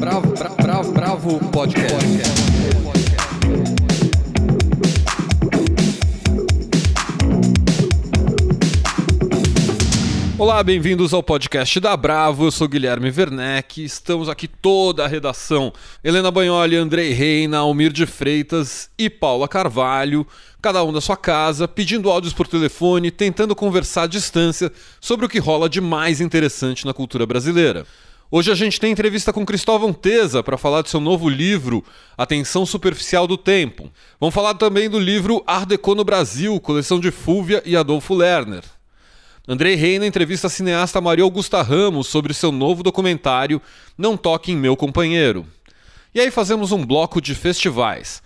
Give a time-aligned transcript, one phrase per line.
[0.00, 1.94] Bravo, bravo, bravo, bravo podcast.
[10.38, 12.46] Olá, bem-vindos ao podcast da Bravo.
[12.46, 13.84] Eu sou Guilherme Werneck.
[13.84, 15.70] Estamos aqui toda a redação:
[16.02, 20.26] Helena Banholi, Andrei Reina, Almir de Freitas e Paula Carvalho,
[20.62, 25.28] cada um da sua casa, pedindo áudios por telefone, tentando conversar à distância sobre o
[25.28, 27.84] que rola de mais interessante na cultura brasileira.
[28.32, 31.84] Hoje a gente tem entrevista com Cristóvão Teza para falar do seu novo livro,
[32.16, 33.90] Atenção Superficial do Tempo.
[34.20, 38.62] Vamos falar também do livro Art Deco no Brasil, coleção de Fúvia e Adolfo Lerner.
[39.48, 43.60] Andrei Reina entrevista a cineasta Maria Augusta Ramos sobre seu novo documentário
[43.98, 45.44] Não Toque em Meu Companheiro.
[46.14, 48.22] E aí fazemos um bloco de festivais.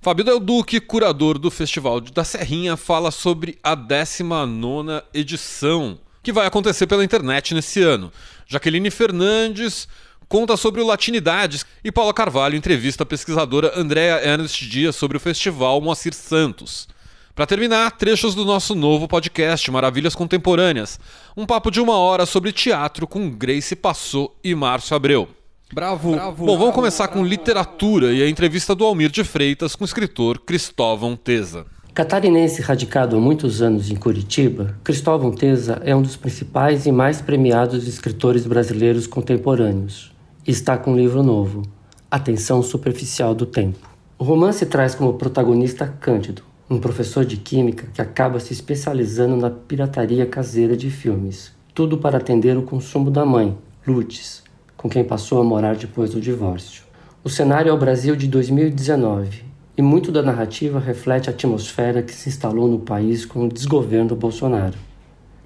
[0.00, 6.46] Fábio Del Duque, curador do Festival da Serrinha, fala sobre a 19 edição, que vai
[6.46, 8.12] acontecer pela internet nesse ano.
[8.46, 9.88] Jaqueline Fernandes
[10.28, 15.20] conta sobre o Latinidades e Paula Carvalho entrevista a pesquisadora Andrea Ernst Dias sobre o
[15.20, 16.86] festival Moacir Santos.
[17.34, 21.00] Para terminar, trechos do nosso novo podcast Maravilhas Contemporâneas,
[21.34, 25.26] um papo de uma hora sobre teatro com Grace Passou e Márcio Abreu.
[25.72, 26.12] Bravo.
[26.12, 26.44] Bravo.
[26.44, 30.40] Bom, vamos começar com literatura e a entrevista do Almir de Freitas com o escritor
[30.40, 31.64] Cristóvão Teza.
[31.98, 37.20] Catarinense radicado há muitos anos em Curitiba, Cristóvão Teza é um dos principais e mais
[37.20, 40.14] premiados escritores brasileiros contemporâneos
[40.46, 41.62] e está com um livro novo,
[42.08, 43.80] Atenção Superficial do Tempo.
[44.16, 49.50] O romance traz como protagonista Cândido, um professor de química que acaba se especializando na
[49.50, 54.44] pirataria caseira de filmes, tudo para atender o consumo da mãe, Lutz,
[54.76, 56.84] com quem passou a morar depois do divórcio.
[57.24, 59.47] O cenário é o Brasil de 2019
[59.78, 64.16] e muito da narrativa reflete a atmosfera que se instalou no país com o desgoverno
[64.16, 64.76] Bolsonaro.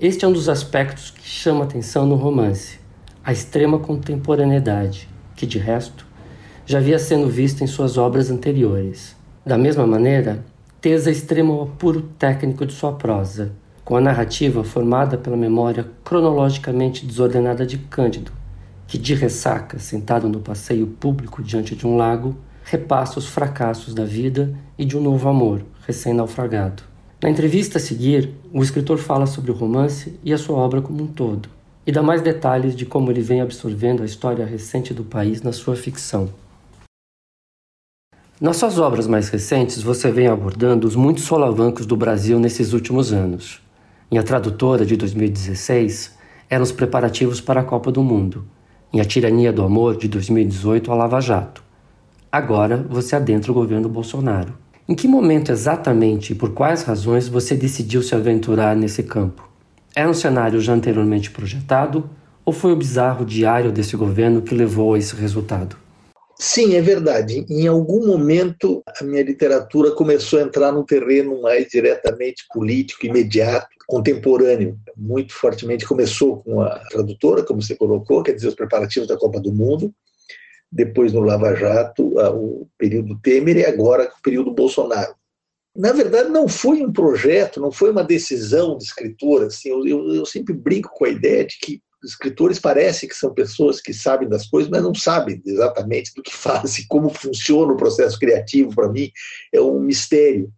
[0.01, 2.81] Este é um dos aspectos que chama atenção no romance,
[3.23, 6.07] a extrema contemporaneidade, que de resto
[6.65, 9.15] já havia sendo vista em suas obras anteriores.
[9.45, 10.43] Da mesma maneira,
[10.81, 13.53] Tesa extrema o apuro técnico de sua prosa,
[13.85, 18.33] com a narrativa formada pela memória cronologicamente desordenada de Cândido,
[18.89, 22.35] que de ressaca, sentado no passeio público diante de um lago,
[22.65, 26.83] repassa os fracassos da vida e de um novo amor, recém-naufragado.
[27.23, 31.05] Na entrevista a seguir, o escritor fala sobre o romance e a sua obra como
[31.05, 31.49] um todo,
[31.87, 35.53] e dá mais detalhes de como ele vem absorvendo a história recente do país na
[35.53, 36.29] sua ficção.
[38.41, 43.13] Nas suas obras mais recentes, você vem abordando os muitos solavancos do Brasil nesses últimos
[43.13, 43.61] anos.
[44.11, 46.19] Em A Tradutora, de 2016,
[46.51, 48.45] eram os preparativos para a Copa do Mundo.
[48.93, 51.62] Em A Tirania do Amor, de 2018, a Lava Jato.
[52.33, 54.55] Agora, você adentra o governo Bolsonaro.
[54.89, 59.47] Em que momento exatamente e por quais razões você decidiu se aventurar nesse campo?
[59.95, 62.09] Era um cenário já anteriormente projetado
[62.43, 65.77] ou foi o bizarro diário desse governo que levou a esse resultado?
[66.39, 67.45] Sim, é verdade.
[67.51, 73.69] Em algum momento, a minha literatura começou a entrar num terreno mais diretamente político, imediato,
[73.87, 74.79] contemporâneo.
[74.97, 79.39] Muito fortemente começou com a tradutora, como você colocou, quer dizer, os preparativos da Copa
[79.39, 79.95] do Mundo.
[80.73, 85.15] Depois, no Lava Jato, o período Temer e agora o período Bolsonaro.
[85.77, 89.45] Na verdade, não foi um projeto, não foi uma decisão de escritor.
[89.45, 93.33] Assim, eu, eu, eu sempre brinco com a ideia de que escritores parecem que são
[93.33, 97.77] pessoas que sabem das coisas, mas não sabem exatamente do que fazem, como funciona o
[97.77, 99.11] processo criativo, para mim,
[99.53, 100.53] é um mistério.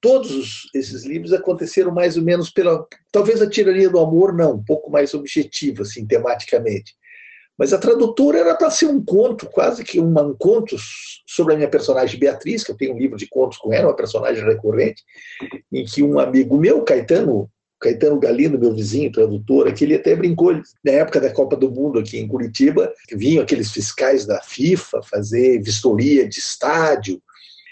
[0.00, 2.86] Todos esses livros aconteceram mais ou menos pela.
[3.10, 6.94] Talvez a tirania do amor, não, um pouco mais objetiva, assim, tematicamente.
[7.58, 10.76] Mas a tradutora era para ser um conto, quase que um, um conto
[11.26, 13.96] sobre a minha personagem Beatriz, que eu tenho um livro de contos com ela, uma
[13.96, 15.02] personagem recorrente,
[15.72, 20.54] em que um amigo meu, Caetano Caetano Galindo, meu vizinho, tradutor, que ele até brincou,
[20.84, 25.60] na época da Copa do Mundo aqui em Curitiba, vinham aqueles fiscais da FIFA fazer
[25.62, 27.20] vistoria de estádio.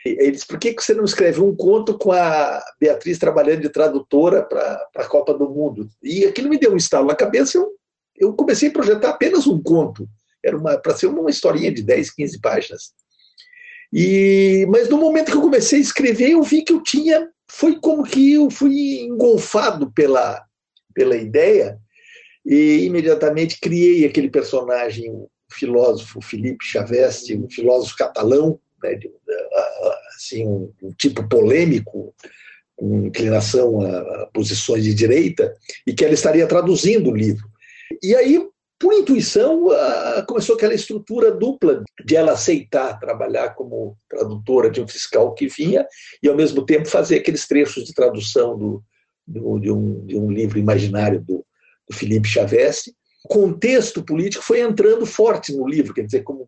[0.05, 4.43] Ele disse, por que você não escreve um conto com a Beatriz trabalhando de tradutora
[4.43, 5.89] para a Copa do Mundo?
[6.03, 7.73] E aquilo me deu um estalo na cabeça, eu,
[8.17, 10.09] eu comecei a projetar apenas um conto.
[10.45, 12.93] Era para ser uma historinha de 10, 15 páginas.
[13.93, 17.79] E, mas no momento que eu comecei a escrever, eu vi que eu tinha foi
[17.79, 20.45] como que eu fui engolfado pela,
[20.93, 21.79] pela ideia
[22.45, 29.11] e imediatamente criei aquele personagem, o filósofo Felipe Chaveste, um filósofo catalão, né, de,
[30.17, 32.15] assim, um, um, tipo polêmico,
[32.77, 35.57] com inclinação a, a posições de direita,
[35.87, 37.49] e que ela estaria traduzindo o livro.
[38.03, 38.39] E aí
[38.79, 39.69] por intuição,
[40.27, 45.87] começou aquela estrutura dupla de ela aceitar trabalhar como tradutora de um fiscal que vinha
[46.23, 48.83] e, ao mesmo tempo, fazer aqueles trechos de tradução do,
[49.27, 51.47] do de, um, de, um, livro imaginário do,
[51.89, 52.93] do Felipe Chaveste.
[53.25, 56.47] O contexto político foi entrando forte no livro, quer dizer, como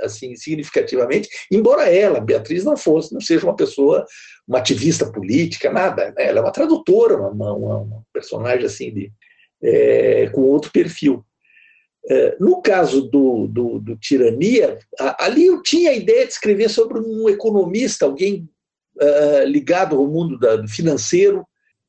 [0.00, 4.04] assim significativamente, embora ela, Beatriz, não fosse, não seja uma pessoa,
[4.46, 6.12] uma ativista política, nada.
[6.16, 6.26] Né?
[6.26, 9.10] Ela é uma tradutora, uma, uma, uma personagem assim de,
[9.62, 11.24] é, com outro perfil.
[12.10, 16.70] É, no caso do, do, do Tirania, a, ali eu tinha a ideia de escrever
[16.70, 18.48] sobre um economista, alguém
[18.96, 21.46] uh, ligado ao mundo da, do financeiro,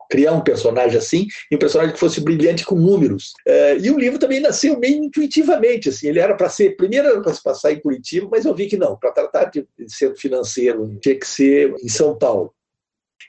[0.10, 3.32] criar um personagem assim, e um personagem que fosse brilhante com números.
[3.48, 7.22] Uh, e o livro também nasceu meio intuitivamente, assim, ele era para ser, primeiro era
[7.22, 10.18] para se passar em Curitiba, mas eu vi que não, para tratar de, de ser
[10.18, 12.54] financeiro, tinha que ser em São Paulo.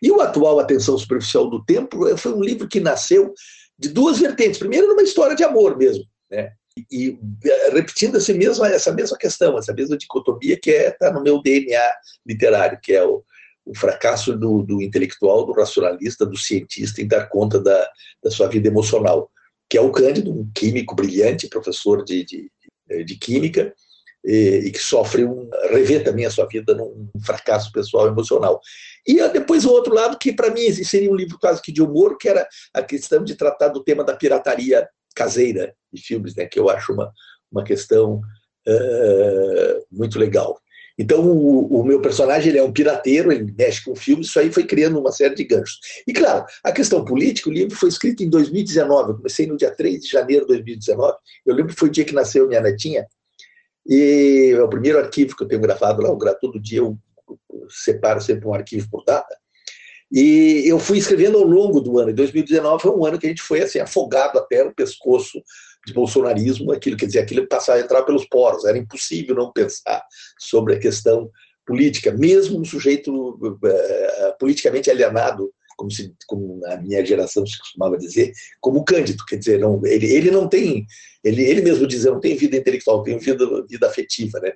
[0.03, 3.35] E o atual Atenção Superficial do Tempo foi um livro que nasceu
[3.81, 4.59] de duas vertentes.
[4.59, 6.53] Primeiro, numa história de amor mesmo, né?
[6.77, 7.19] E, e
[7.73, 11.43] repetindo essa mesma, essa mesma questão, essa mesma dicotomia que está é, tá no meu
[11.43, 11.91] DNA
[12.25, 13.25] literário, que é o,
[13.65, 17.91] o fracasso do, do, intelectual, do racionalista, do cientista em dar conta da,
[18.23, 19.31] da sua vida emocional,
[19.69, 22.51] que é o Cândido, um químico brilhante, professor de, de,
[23.05, 23.75] de química,
[24.25, 25.49] e, e, que sofre um.
[25.71, 28.61] revê também a sua vida num fracasso pessoal emocional.
[29.07, 32.17] E depois o outro lado, que para mim seria um livro quase que de humor,
[32.19, 36.59] que era a questão de tratar do tema da pirataria caseira de filmes, né, que
[36.59, 37.13] eu acho uma,
[37.51, 38.21] uma questão
[38.69, 40.61] uh, muito legal.
[40.99, 44.53] Então, o, o, meu personagem ele é um pirateiro, ele mexe com filmes, isso aí
[44.53, 45.79] foi criando uma série de ganchos.
[46.07, 49.75] E, claro, a questão política, o livro foi escrito em 2019, eu comecei no dia
[49.75, 53.07] 3 de janeiro de 2019, eu lembro que foi o dia que nasceu minha netinha,
[53.87, 56.99] e é o primeiro arquivo que eu tenho gravado lá, eu gravo todo dia, eu
[57.69, 59.37] separo sempre um arquivo por data,
[60.13, 62.11] e eu fui escrevendo ao longo do ano.
[62.11, 65.41] E 2019 foi um ano que a gente foi assim afogado até no pescoço
[65.87, 68.65] de bolsonarismo, aquilo quer dizer, aquilo passava a entrar pelos poros.
[68.65, 70.03] Era impossível não pensar
[70.39, 71.31] sobre a questão
[71.65, 77.97] política, mesmo um sujeito uh, politicamente alienado, como, se, como a minha geração se costumava
[77.97, 79.25] dizer, como Cândido.
[79.25, 80.85] Quer dizer, não, ele, ele não tem,
[81.25, 84.53] ele, ele mesmo diz, não tem vida intelectual, tem vida, vida afetiva, né?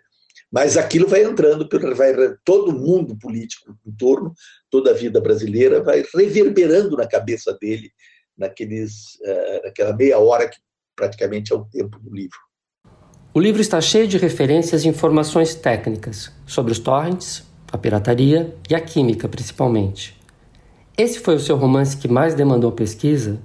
[0.53, 1.67] Mas aquilo vai entrando,
[1.97, 2.13] vai,
[2.45, 4.35] todo mundo político em torno,
[4.71, 7.91] toda a vida brasileira vai reverberando na cabeça dele,
[8.37, 10.59] naqueles, uh, naquela meia hora que
[10.95, 12.39] praticamente é o tempo do livro.
[13.33, 17.43] O livro está cheio de referências e informações técnicas sobre os torrents,
[17.73, 20.24] a pirataria e a química, principalmente.
[20.97, 23.41] Esse foi o seu romance que mais demandou pesquisa?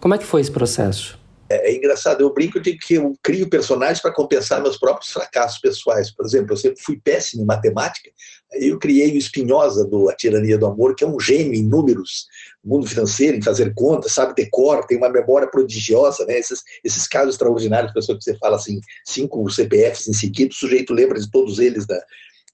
[0.00, 1.18] Como é que foi esse processo?
[1.50, 5.58] É, é engraçado, eu brinco de que eu crio personagens para compensar meus próprios fracassos
[5.60, 6.10] pessoais.
[6.10, 8.10] Por exemplo, eu sempre fui péssimo em matemática,
[8.54, 12.26] eu criei o Espinhosa do A Tirania do Amor, que é um gênio em números,
[12.64, 16.38] mundo financeiro, em fazer contas, sabe decor, tem uma memória prodigiosa, né?
[16.38, 20.94] Esses, esses casos extraordinários, pessoa que você fala assim, cinco CPFs em seguida, o sujeito
[20.94, 22.02] lembra de todos eles da,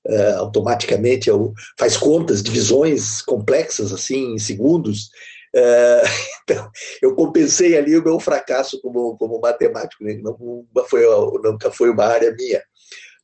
[0.07, 5.09] Uh, automaticamente, eu, faz contas, divisões complexas assim em segundos.
[5.55, 6.03] É,
[6.43, 6.71] então,
[7.01, 10.15] eu compensei ali o meu fracasso como, como matemático, né?
[10.15, 11.07] nunca, foi,
[11.43, 12.63] nunca foi uma área minha.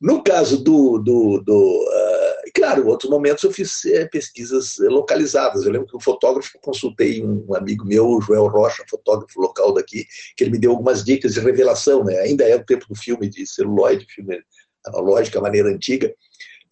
[0.01, 0.97] No caso do.
[0.97, 5.63] do, do uh, claro, em outros momentos eu fiz é, pesquisas localizadas.
[5.63, 10.43] Eu lembro que um fotógrafo, consultei um amigo meu, Joel Rocha, fotógrafo local daqui, que
[10.43, 12.03] ele me deu algumas dicas de revelação.
[12.03, 12.17] Né?
[12.17, 14.41] Ainda é o tempo do filme de celuloide, filme
[14.87, 16.11] analógico, a maneira antiga.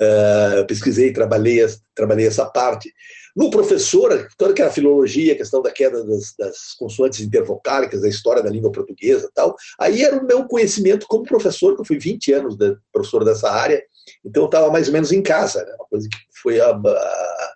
[0.02, 2.94] Uh, pesquisei, trabalhei, trabalhei essa parte.
[3.36, 8.42] No professor, toda aquela filologia, a questão da queda das, das consoantes intervocálicas, da história
[8.42, 12.34] da língua portuguesa tal, aí era o meu conhecimento como professor, que eu fui 20
[12.34, 13.82] anos de, professor dessa área,
[14.26, 15.74] então eu estava mais ou menos em casa, né?
[15.76, 17.52] uma coisa que foi a, a,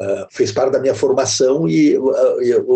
[0.00, 1.96] a, fez parte da minha formação e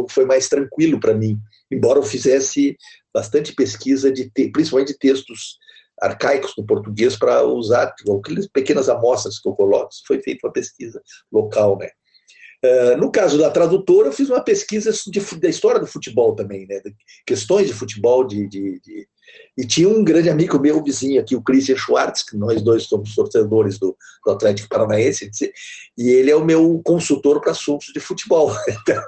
[0.08, 1.38] foi mais tranquilo para mim,
[1.70, 2.76] embora eu fizesse
[3.12, 5.58] bastante pesquisa, de principalmente de textos
[6.00, 7.94] arcaicos no português para usar,
[8.52, 9.90] pequenas amostras que eu coloco.
[9.92, 11.88] Isso foi feito uma pesquisa local, né?
[12.66, 16.66] Eh, no caso da tradutora, eu fiz uma pesquisa de, da história do futebol também,
[16.66, 16.80] né?
[17.24, 19.08] questões de futebol, de, de, de,
[19.56, 23.14] e tinha um grande amigo meu, vizinho aqui, o Christian Schwartz, que nós dois somos
[23.14, 25.30] torcedores do, do Atlético Paranaense,
[25.96, 28.52] e ele é o meu consultor para assuntos de futebol.
[28.86, 29.02] Então,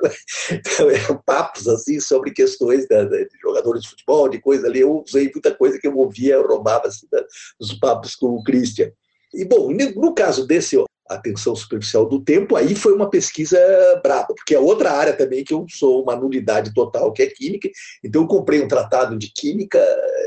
[0.50, 4.80] então eram papos assim sobre questões da, da, de jogadores de futebol, de coisa ali.
[4.80, 7.22] Eu usei muita coisa que eu ouvia, eu roubava assim, da,
[7.60, 8.90] dos papos com o Christian.
[9.32, 10.76] E, bom, no caso desse
[11.08, 13.58] atenção superficial do tempo, aí foi uma pesquisa
[14.02, 17.68] braba, porque é outra área também que eu sou uma nulidade total, que é química.
[18.04, 19.82] Então eu comprei um tratado de química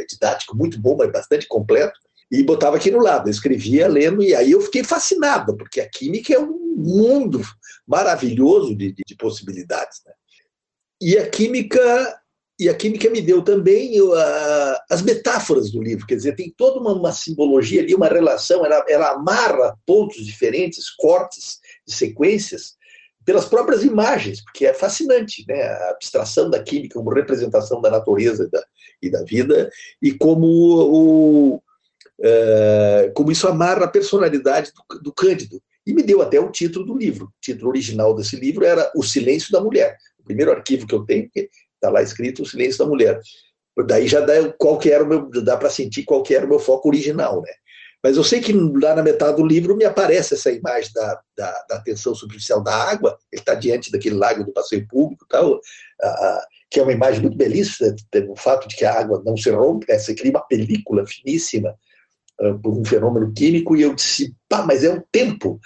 [0.09, 1.99] didático muito bom, mas bastante completo,
[2.31, 5.89] e botava aqui no lado, eu escrevia lendo, e aí eu fiquei fascinado, porque a
[5.89, 7.41] química é um mundo
[7.85, 10.01] maravilhoso de, de, de possibilidades.
[10.05, 10.13] Né?
[11.01, 12.20] E a química
[12.61, 13.95] e a química me deu também
[14.87, 18.85] as metáforas do livro, quer dizer, tem toda uma, uma simbologia ali, uma relação, ela,
[18.87, 22.75] ela, amarra pontos diferentes, cortes sequências,
[23.25, 25.59] pelas próprias imagens, porque é fascinante, né?
[25.59, 28.63] a abstração da química como representação da natureza e da,
[29.01, 29.67] e da vida,
[29.99, 35.59] e como o, uh, como isso amarra a personalidade do, do Cândido.
[35.83, 37.25] E me deu até o título do livro.
[37.25, 39.97] O título original desse livro era O Silêncio da Mulher.
[40.19, 41.27] O primeiro arquivo que eu tenho,
[41.81, 43.19] está lá escrito O Silêncio da Mulher.
[43.87, 46.49] Daí já dá qual que era o meu, dá para sentir qual que era o
[46.49, 47.51] meu foco original, né?
[48.03, 51.65] Mas eu sei que lá na metade do livro me aparece essa imagem da, da,
[51.69, 55.59] da tensão superficial da água, ele está diante daquele lago do passeio público, tal,
[56.69, 57.95] que é uma imagem muito belíssima,
[58.27, 61.75] o fato de que a água não se rompe, né, você cria uma película finíssima
[62.41, 65.59] uh, por um fenômeno químico, e eu disse, pá, mas é o tempo.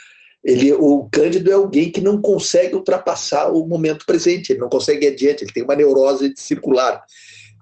[0.45, 5.05] Ele, o Cândido é alguém que não consegue ultrapassar o momento presente, ele não consegue
[5.05, 7.03] ir adiante, ele tem uma neurose circular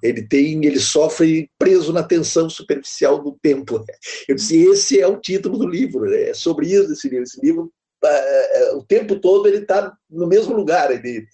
[0.04, 3.84] ele tem, ele sofre preso na tensão superficial do tempo.
[4.28, 7.24] Eu disse, esse é o título do livro, é sobre isso esse livro.
[7.24, 7.72] Esse livro,
[8.04, 11.26] é, é, o tempo todo ele está no mesmo lugar, ele,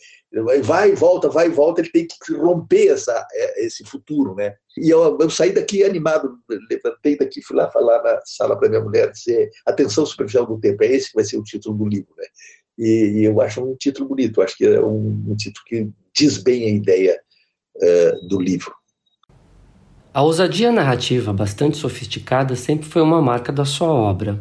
[0.61, 4.55] vai e volta, vai e volta, ele tem que romper essa, é, esse futuro, né?
[4.81, 6.37] E eu, eu saí daqui animado,
[6.69, 10.83] levantei daqui, fui lá falar na sala para minha mulher, dizer, atenção superficial do tempo,
[10.83, 12.25] é esse que vai ser o título do livro, né?
[12.77, 16.37] E, e eu acho um título bonito, acho que é um, um título que diz
[16.37, 17.19] bem a ideia
[17.75, 18.73] uh, do livro.
[20.13, 24.39] A ousadia narrativa bastante sofisticada sempre foi uma marca da sua obra.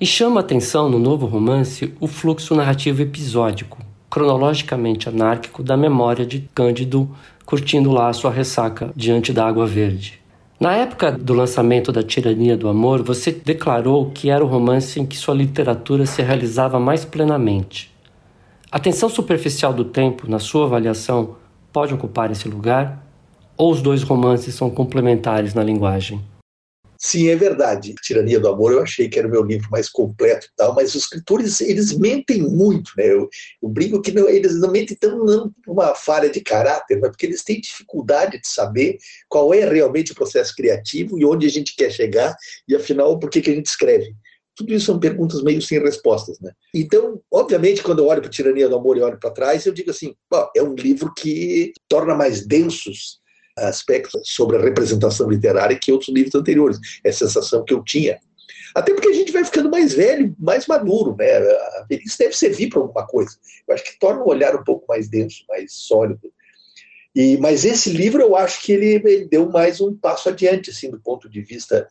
[0.00, 3.78] E chama atenção no novo romance o fluxo narrativo episódico,
[4.10, 7.14] cronologicamente anárquico da memória de Cândido
[7.46, 10.20] curtindo lá a sua ressaca diante da água verde.
[10.58, 15.06] Na época do lançamento da Tirania do Amor, você declarou que era o romance em
[15.06, 17.94] que sua literatura se realizava mais plenamente.
[18.70, 21.36] A tensão superficial do tempo, na sua avaliação,
[21.72, 23.06] pode ocupar esse lugar?
[23.56, 26.20] Ou os dois romances são complementares na linguagem?
[27.06, 27.94] Sim, é verdade.
[28.02, 30.92] Tirania do Amor eu achei que era o meu livro mais completo e tal, mas
[30.92, 33.06] os escritores, eles mentem muito, né?
[33.06, 33.28] Eu,
[33.62, 37.24] eu brinco que não, eles não mentem tão não uma falha de caráter, mas porque
[37.24, 38.98] eles têm dificuldade de saber
[39.28, 42.34] qual é realmente o processo criativo e onde a gente quer chegar
[42.66, 44.12] e, afinal, por que, que a gente escreve.
[44.56, 46.50] Tudo isso são perguntas meio sem respostas, né?
[46.74, 49.92] Então, obviamente, quando eu olho para Tirania do Amor e olho para trás, eu digo
[49.92, 50.12] assim,
[50.56, 53.20] é um livro que torna mais densos
[53.56, 56.78] aspectos sobre a representação literária que outros livros anteriores.
[57.02, 58.18] É a sensação que eu tinha.
[58.74, 61.36] Até porque a gente vai ficando mais velho, mais maduro, né?
[61.36, 63.30] A velhice deve servir para alguma coisa.
[63.66, 66.30] Eu acho que torna o olhar um pouco mais denso, mais sólido.
[67.14, 70.90] E, mas esse livro eu acho que ele, ele deu mais um passo adiante, assim,
[70.90, 71.88] do ponto de vista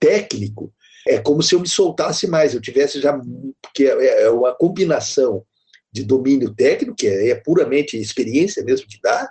[0.00, 0.72] técnico,
[1.06, 3.16] é como se eu me soltasse mais, eu tivesse já.
[3.62, 5.44] Porque é, é uma combinação
[5.92, 9.30] de domínio técnico, que é, é puramente experiência mesmo que dá,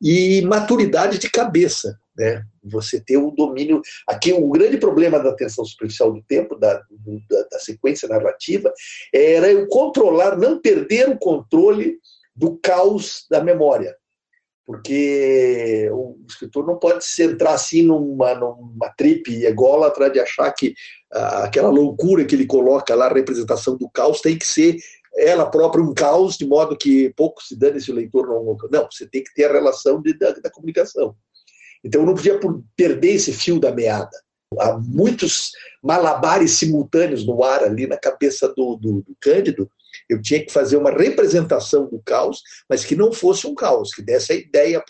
[0.00, 1.98] e maturidade de cabeça.
[2.16, 2.42] Né?
[2.62, 3.82] Você ter o domínio.
[4.08, 8.72] Aqui, o grande problema da atenção superficial do tempo, da, da, da sequência narrativa,
[9.12, 11.98] era eu controlar, não perder o controle
[12.34, 13.96] do caos da memória
[14.66, 20.74] porque o escritor não pode se entrar assim numa, numa trip ególatra de achar que
[21.12, 24.76] ah, aquela loucura que ele coloca lá, a representação do caos, tem que ser
[25.16, 28.56] ela própria um caos, de modo que pouco se dane se o leitor não.
[28.70, 31.14] Não, você tem que ter a relação de, da, da comunicação.
[31.84, 32.38] Então eu não podia
[32.76, 34.16] perder esse fio da meada.
[34.58, 35.50] Há muitos
[35.82, 39.68] malabares simultâneos no ar ali na cabeça do, do, do Cândido,
[40.08, 44.02] eu tinha que fazer uma representação do caos, mas que não fosse um caos, que
[44.02, 44.82] desse a ideia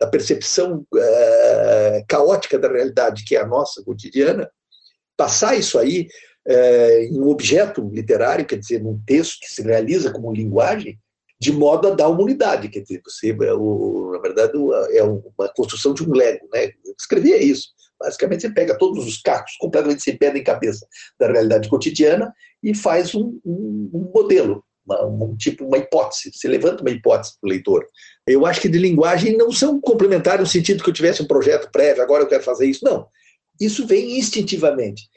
[0.00, 4.50] da percepção uh, caótica da realidade, que é a nossa cotidiana,
[5.16, 6.08] passar isso aí
[6.46, 10.98] uh, em um objeto literário, quer dizer, num texto que se realiza como linguagem,
[11.38, 14.52] de modo a dar uma unidade, quer dizer, você, é o, na verdade,
[14.92, 16.72] é uma construção de um Lego, né?
[16.98, 17.68] Escrevia isso.
[18.00, 20.86] Basicamente, você pega todos os cacos completamente sem pé nem cabeça
[21.18, 26.30] da realidade cotidiana e faz um, um, um modelo, uma, um tipo, uma hipótese.
[26.32, 27.86] Você levanta uma hipótese para o leitor.
[28.26, 31.70] Eu acho que de linguagem não são complementares no sentido que eu tivesse um projeto
[31.70, 32.84] prévio, agora eu quero fazer isso.
[32.84, 33.06] Não.
[33.60, 35.08] Isso vem instintivamente.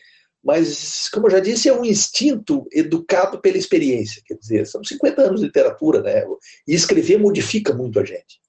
[0.43, 4.21] Mas, como eu já disse, é um instinto educado pela experiência.
[4.25, 6.23] Quer dizer, são 50 anos de literatura, né?
[6.67, 8.39] E escrever modifica muito a gente.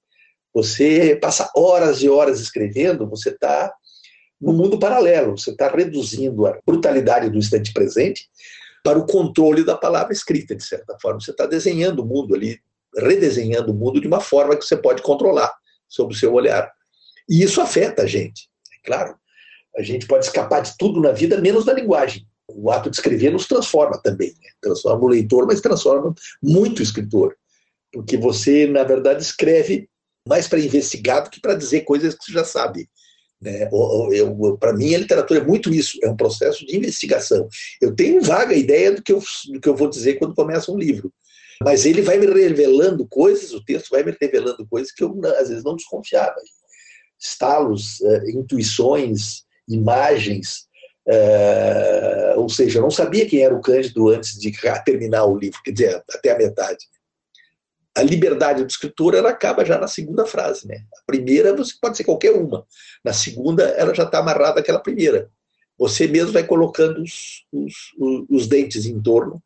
[0.53, 3.73] Você passa horas e horas escrevendo, você está
[4.41, 5.37] no mundo paralelo.
[5.37, 8.27] Você está reduzindo a brutalidade do instante presente
[8.83, 11.19] para o controle da palavra escrita, de certa forma.
[11.19, 12.59] Você está desenhando o mundo ali,
[12.97, 15.53] redesenhando o mundo de uma forma que você pode controlar
[15.87, 16.71] sob o seu olhar.
[17.29, 19.15] E isso afeta a gente, é claro.
[19.77, 22.27] A gente pode escapar de tudo na vida, menos da linguagem.
[22.47, 24.29] O ato de escrever nos transforma também.
[24.29, 24.49] Né?
[24.61, 27.35] Transforma o leitor, mas transforma muito o escritor.
[27.91, 29.89] Porque você, na verdade, escreve
[30.27, 32.89] mais para investigar do que para dizer coisas que você já sabe.
[33.41, 33.67] Né?
[34.59, 37.47] Para mim, a literatura é muito isso, é um processo de investigação.
[37.81, 40.77] Eu tenho vaga ideia do que eu, do que eu vou dizer quando começa um
[40.77, 41.11] livro,
[41.63, 45.49] mas ele vai me revelando coisas, o texto vai me revelando coisas que eu, às
[45.49, 46.35] vezes, não desconfiava.
[47.19, 50.69] Estalos, uh, intuições, imagens,
[51.07, 54.51] É, ou seja, eu não sabia quem era o Cândido antes de
[54.85, 56.85] terminar o livro, quer dizer, até a metade.
[57.97, 60.67] A liberdade do escritor ela acaba já na segunda frase.
[60.67, 60.85] Né?
[60.99, 62.65] A primeira você pode ser qualquer uma,
[63.03, 65.27] na segunda ela já está amarrada àquela primeira.
[65.77, 67.73] Você mesmo vai colocando os, os,
[68.29, 69.41] os dentes em torno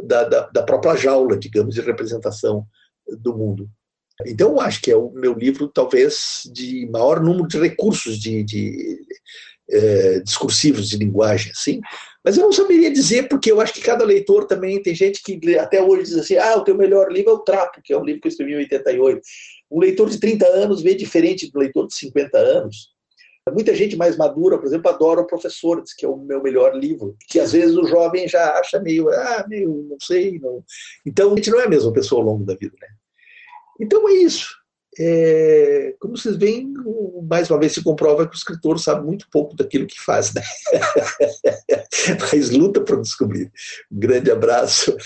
[0.00, 2.66] da, da, da própria jaula, digamos, de representação
[3.18, 3.66] do mundo.
[4.26, 9.00] Então, acho que é o meu livro, talvez, de maior número de recursos de, de
[9.70, 11.80] é, discursivos de linguagem, assim.
[12.24, 15.56] Mas eu não saberia dizer, porque eu acho que cada leitor também tem gente que
[15.56, 18.04] até hoje diz assim: ah, o teu melhor livro é o Trapo, que é um
[18.04, 19.20] livro que eu escrevi em 88.
[19.70, 22.96] Um leitor de 30 anos vê diferente do leitor de 50 anos.
[23.50, 26.76] Muita gente mais madura, por exemplo, adora o Professor, diz que é o meu melhor
[26.76, 30.62] livro, que às vezes o jovem já acha meio, ah, meio, não sei, não.
[31.06, 32.88] Então a gente não é a mesma pessoa ao longo da vida, né?
[33.80, 34.57] Então é isso.
[34.98, 36.72] É, como vocês veem,
[37.28, 40.42] mais uma vez se comprova que o escritor sabe muito pouco daquilo que faz, né?
[42.32, 43.52] mas luta para descobrir.
[43.90, 44.96] Um grande abraço.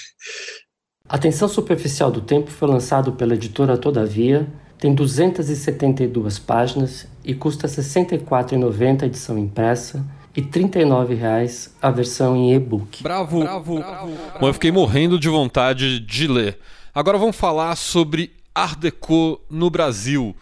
[1.09, 7.75] Atenção Superficial do Tempo foi lançado pela editora Todavia, tem 272 páginas e custa R$
[7.75, 13.03] 64,90 a edição impressa e R$ 39,00 a versão em e-book.
[13.03, 14.13] Bravo, bravo, bravo.
[14.41, 16.59] Bom, eu fiquei morrendo de vontade de ler.
[16.95, 20.37] Agora vamos falar sobre Art Deco no Brasil.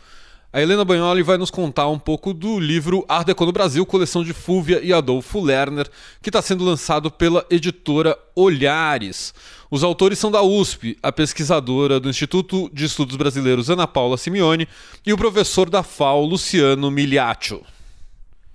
[0.53, 4.25] A Helena Bagnoli vai nos contar um pouco do livro Art Deco no Brasil, coleção
[4.25, 5.89] de Fúvia e Adolfo Lerner,
[6.21, 9.33] que está sendo lançado pela editora Olhares.
[9.71, 14.67] Os autores são da USP, a pesquisadora do Instituto de Estudos Brasileiros Ana Paula Simeone
[15.07, 17.65] e o professor da FAO Luciano Miliaccio.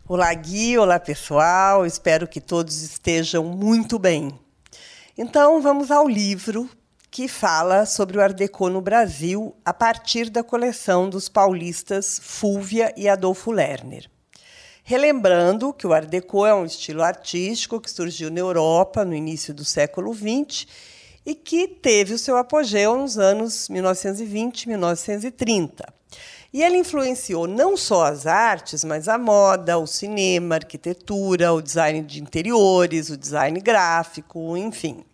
[0.05, 4.37] Olá, Gui, olá pessoal, espero que todos estejam muito bem.
[5.17, 6.69] Então vamos ao livro
[7.15, 12.93] que fala sobre o Art Deco no Brasil a partir da coleção dos paulistas Fúvia
[12.97, 14.11] e Adolfo Lerner.
[14.83, 19.53] Relembrando que o Art Deco é um estilo artístico que surgiu na Europa no início
[19.53, 20.67] do século XX
[21.25, 25.85] e que teve o seu apogeu nos anos 1920 e 1930.
[26.51, 31.61] E ele influenciou não só as artes, mas a moda, o cinema, a arquitetura, o
[31.61, 35.05] design de interiores, o design gráfico, enfim.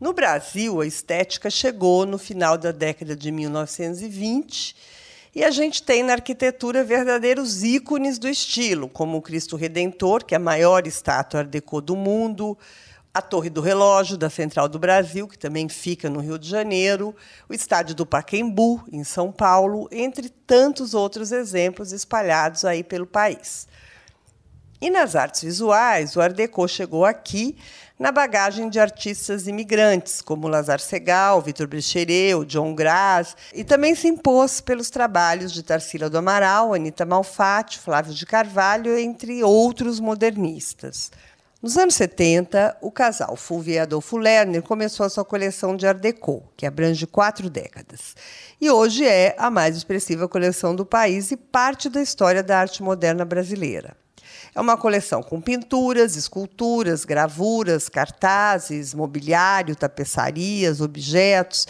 [0.00, 4.74] No Brasil, a estética chegou no final da década de 1920
[5.32, 10.34] e a gente tem na arquitetura verdadeiros ícones do estilo, como o Cristo Redentor, que
[10.34, 12.58] é a maior estátua Art Deco do mundo,
[13.12, 17.14] a Torre do Relógio da Central do Brasil, que também fica no Rio de Janeiro,
[17.48, 23.68] o Estádio do Paquembu, em São Paulo, entre tantos outros exemplos espalhados aí pelo país.
[24.80, 27.56] E nas artes visuais, o Art Deco chegou aqui
[27.98, 34.08] na bagagem de artistas imigrantes, como Lazar Segal, Vitor Brecheret, John Graz, e também se
[34.08, 41.10] impôs pelos trabalhos de Tarsila do Amaral, Anita Malfatti, Flávio de Carvalho, entre outros modernistas.
[41.62, 45.98] Nos anos 70, o casal Fulvio e Adolfo Lerner começou a sua coleção de Art
[45.98, 48.14] Deco, que abrange quatro décadas.
[48.60, 52.82] E hoje é a mais expressiva coleção do país e parte da história da arte
[52.82, 53.96] moderna brasileira.
[54.54, 61.66] É uma coleção com pinturas, esculturas, gravuras, cartazes, mobiliário, tapeçarias, objetos,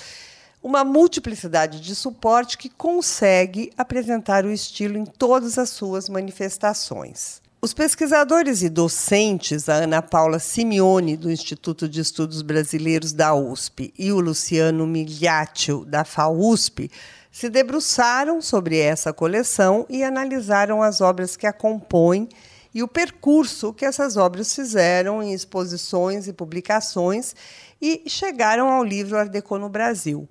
[0.63, 7.43] uma multiplicidade de suporte que consegue apresentar o estilo em todas as suas manifestações.
[7.61, 13.95] Os pesquisadores e docentes, a Ana Paula Simeone, do Instituto de Estudos Brasileiros da USP,
[13.99, 16.91] e o Luciano Migliaccio, da FAUSP,
[17.33, 22.29] se debruçaram sobre essa coleção e analisaram as obras que a compõem
[22.75, 27.35] e o percurso que essas obras fizeram em exposições e publicações
[27.81, 30.29] e chegaram ao livro Art Deco no Brasil,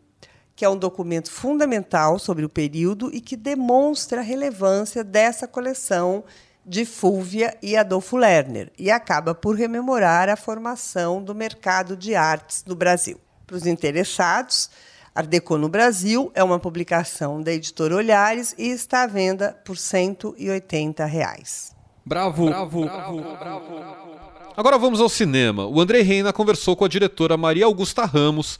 [0.54, 6.24] que é um documento fundamental sobre o período e que demonstra a relevância dessa coleção
[6.66, 12.64] de Fúvia e Adolfo Lerner e acaba por rememorar a formação do mercado de artes
[12.66, 13.20] no Brasil.
[13.48, 14.70] Para os interessados,
[15.16, 19.78] Art Deco no Brasil é uma publicação da editora Olhares e está à venda por
[19.78, 21.73] 180 reais.
[22.06, 22.48] Bravo.
[22.48, 22.86] Bravo.
[22.86, 23.22] Bravo.
[23.22, 24.14] Bravo.
[24.56, 25.66] Agora vamos ao cinema.
[25.66, 28.60] O André Reina conversou com a diretora Maria Augusta Ramos,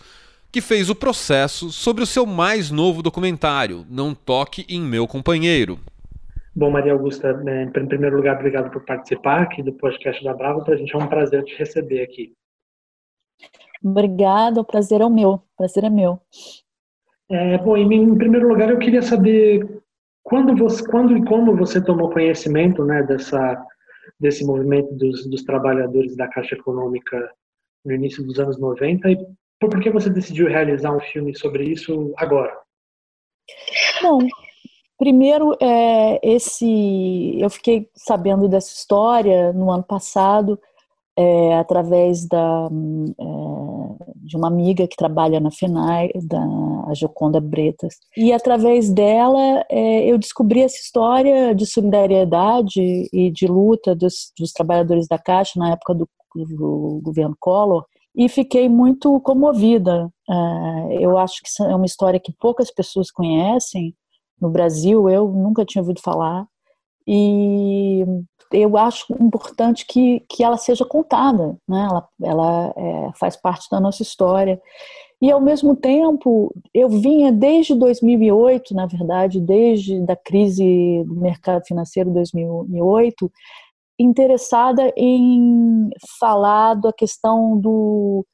[0.52, 5.80] que fez o processo sobre o seu mais novo documentário, Não Toque em Meu Companheiro.
[6.56, 10.64] Bom, Maria Augusta, né, em primeiro lugar, obrigado por participar aqui do podcast da Bravo.
[10.64, 12.34] Para a gente é um prazer te receber aqui.
[13.84, 15.32] Obrigada, o prazer é o meu.
[15.32, 16.20] O prazer é meu.
[17.30, 19.83] É, bom, em primeiro lugar, eu queria saber
[20.24, 23.62] quando, você, quando e como você tomou conhecimento né, dessa,
[24.20, 27.30] desse movimento dos, dos trabalhadores da Caixa Econômica
[27.86, 29.18] no início dos anos 90 e
[29.60, 32.54] por que você decidiu realizar um filme sobre isso agora?
[34.02, 34.20] Bom,
[34.98, 40.60] primeiro, é, esse, eu fiquei sabendo dessa história no ano passado,
[41.18, 47.96] é, através da, é, de uma amiga que trabalha na FENAI, da Joconda Bretas.
[48.18, 54.52] E através dela é, eu descobri essa história de solidariedade e de luta dos, dos
[54.52, 60.10] trabalhadores da Caixa na época do, do governo Collor e fiquei muito comovida.
[60.30, 63.96] É, eu acho que é uma história que poucas pessoas conhecem
[64.40, 66.46] no Brasil, eu nunca tinha ouvido falar.
[67.08, 68.06] E
[68.54, 71.88] eu acho importante que, que ela seja contada, né?
[71.90, 74.62] ela, ela é, faz parte da nossa história.
[75.22, 81.64] E, ao mesmo tempo, eu vinha desde 2008, na verdade, desde da crise do mercado
[81.66, 83.32] financeiro 2008,
[83.98, 85.90] interessada em
[86.20, 88.26] falar da questão do,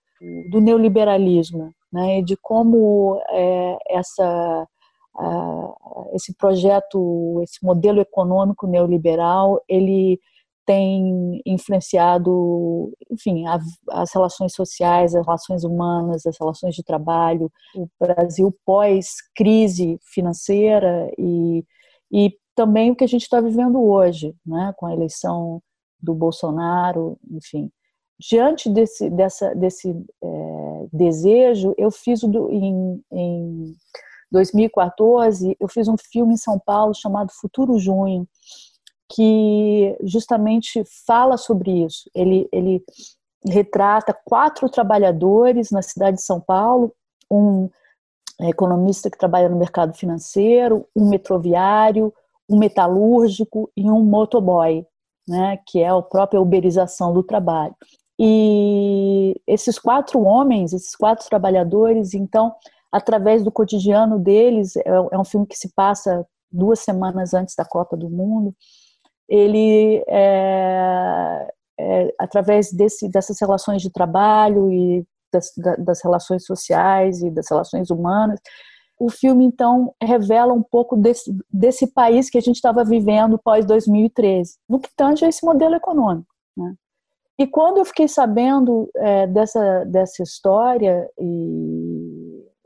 [0.50, 4.68] do neoliberalismo, né, de como é, essa
[6.14, 10.20] esse projeto, esse modelo econômico neoliberal, ele
[10.66, 13.44] tem influenciado, enfim,
[13.90, 21.66] as relações sociais, as relações humanas, as relações de trabalho, o Brasil pós-crise financeira e,
[22.12, 25.60] e também o que a gente está vivendo hoje, né, com a eleição
[26.00, 27.72] do Bolsonaro, enfim.
[28.20, 29.90] Diante desse, dessa, desse
[30.22, 33.76] é, desejo, eu fiz em, em
[34.32, 38.28] 2014, eu fiz um filme em São Paulo chamado Futuro Junho,
[39.12, 42.10] que justamente fala sobre isso.
[42.14, 42.84] Ele, ele
[43.46, 46.94] retrata quatro trabalhadores na cidade de São Paulo,
[47.30, 47.70] um
[48.42, 52.14] economista que trabalha no mercado financeiro, um metroviário,
[52.50, 54.86] um metalúrgico e um motoboy,
[55.28, 57.76] né, que é a própria uberização do trabalho.
[58.18, 62.54] E esses quatro homens, esses quatro trabalhadores, então,
[62.92, 64.76] através do cotidiano deles.
[64.78, 68.54] É, é, um filme que se passa duas semanas antes da Copa do Mundo.
[69.28, 71.48] Ele, é,
[71.80, 77.92] é, através desse, dessas relações de trabalho e das, das relações sociais e das relações
[77.92, 78.40] humanas,
[79.00, 83.66] o filme então revela um pouco desse, desse país que a gente estava vivendo pós
[83.66, 86.28] 2013, no que tange a esse modelo econômico.
[86.58, 86.74] Né?
[87.40, 91.89] E quando eu fiquei sabendo é, dessa, dessa história e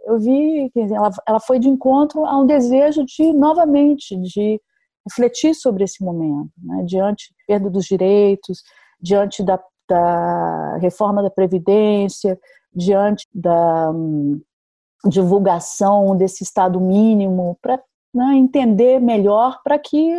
[0.06, 4.60] eu vi que ela, ela foi de encontro a um desejo de, novamente, de
[5.08, 8.64] refletir sobre esse momento, né, diante da perda dos direitos,
[9.02, 12.40] diante da, da reforma da Previdência,
[12.74, 14.42] diante da hum,
[15.06, 17.82] divulgação desse Estado mínimo, para
[18.14, 20.14] né, entender melhor, para que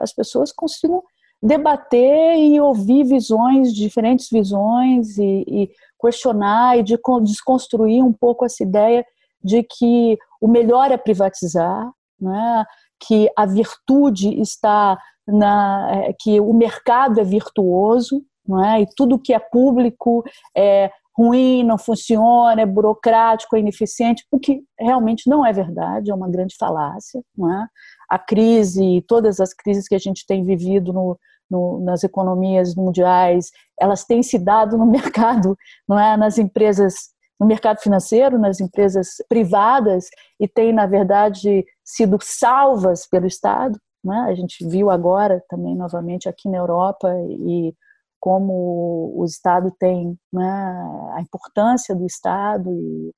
[0.00, 1.02] as pessoas consigam
[1.42, 8.62] debater e ouvir visões, diferentes visões, e, e questionar e de desconstruir um pouco essa
[8.62, 9.04] ideia
[9.42, 12.64] de que o melhor é privatizar, né?
[13.00, 18.82] que a virtude está na é, que o mercado é virtuoso, não é?
[18.82, 20.24] E tudo que é público
[20.56, 26.14] é ruim, não funciona, é burocrático, é ineficiente, o que realmente não é verdade, é
[26.14, 27.66] uma grande falácia, não é?
[28.08, 31.18] A crise, todas as crises que a gente tem vivido no,
[31.50, 36.16] no, nas economias mundiais, elas têm se dado no mercado, não é?
[36.16, 43.26] Nas empresas no mercado financeiro, nas empresas privadas, e têm, na verdade, sido salvas pelo
[43.26, 43.78] Estado.
[44.04, 44.26] Né?
[44.28, 47.74] A gente viu agora também, novamente, aqui na Europa, e
[48.20, 52.70] como o Estado tem né, a importância do Estado.
[52.70, 53.10] E,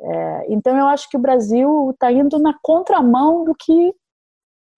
[0.00, 3.94] é, então, eu acho que o Brasil está indo na contramão do que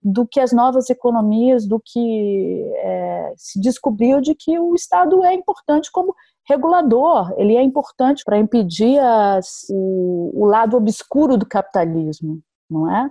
[0.05, 5.33] do que as novas economias, do que é, se descobriu de que o Estado é
[5.33, 6.15] importante como
[6.47, 13.11] regulador, ele é importante para impedir as, o, o lado obscuro do capitalismo, não é?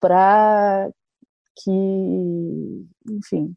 [0.00, 0.90] Para
[1.62, 1.70] que,
[3.08, 3.54] enfim,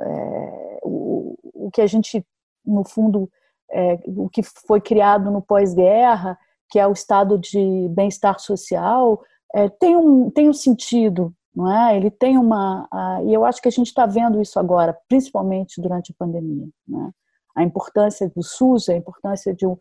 [0.00, 2.24] é, o, o que a gente,
[2.64, 3.30] no fundo,
[3.70, 6.38] é, o que foi criado no pós-guerra,
[6.70, 9.22] que é o estado de bem-estar social,
[9.54, 11.96] é, tem, um, tem um sentido, não é?
[11.96, 12.88] Ele tem uma.
[12.90, 16.68] A, e eu acho que a gente está vendo isso agora, principalmente durante a pandemia.
[16.86, 17.10] Não é?
[17.54, 19.78] a importância do SUS, a importância de um,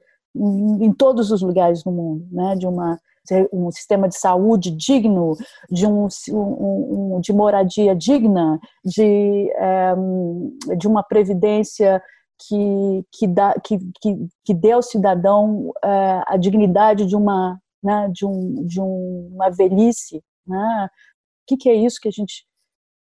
[0.81, 2.99] em, todos os lugares do mundo, né, de uma
[3.53, 5.37] um sistema de saúde digno,
[5.71, 9.49] de um, um, um de moradia digna, de,
[9.97, 12.03] um, de uma previdência
[12.37, 18.09] que, que, dá, que, que, que dê ao cidadão uh, a dignidade de uma, né,
[18.11, 20.21] de, um, de uma velhice.
[20.45, 20.89] Né?
[21.43, 22.45] O que, que é isso que a gente,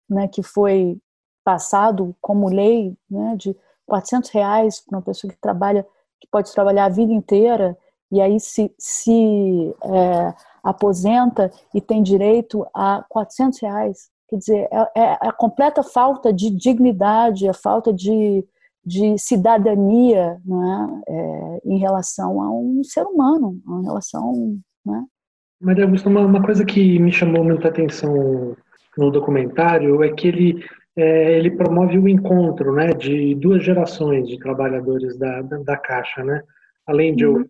[0.08, 0.98] né, que foi
[1.44, 5.86] passado como lei, né, de 400 reais para uma pessoa que trabalha,
[6.20, 7.76] que pode trabalhar a vida inteira,
[8.10, 14.10] e aí se, se é, aposenta e tem direito a 400 reais.
[14.28, 18.46] Quer dizer, é, é a completa falta de dignidade, a falta de,
[18.84, 24.58] de cidadania né, é, em relação a um ser humano, em relação.
[24.84, 25.04] Né?
[25.60, 28.56] Maria Augusta, uma, uma coisa que me chamou muita atenção
[28.96, 30.64] no documentário é que ele,
[30.96, 36.22] é, ele promove o encontro né, de duas gerações de trabalhadores da, da, da Caixa.
[36.22, 36.42] Né?
[36.86, 37.44] Além de uhum.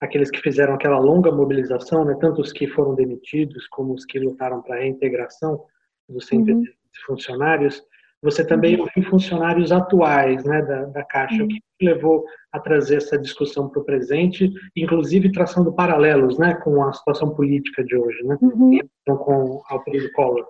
[0.00, 4.18] aqueles que fizeram aquela longa mobilização, né, tanto os que foram demitidos como os que
[4.18, 5.64] lutaram para a reintegração,
[6.06, 6.62] dos uhum.
[7.06, 7.82] funcionários,
[8.24, 8.86] você também uhum.
[8.86, 11.42] ouviu funcionários atuais né, da, da Caixa.
[11.42, 11.44] Uhum.
[11.44, 16.82] O que levou a trazer essa discussão para o presente, inclusive traçando paralelos né, com
[16.82, 18.80] a situação política de hoje, né, uhum.
[19.06, 20.46] com o período Collor?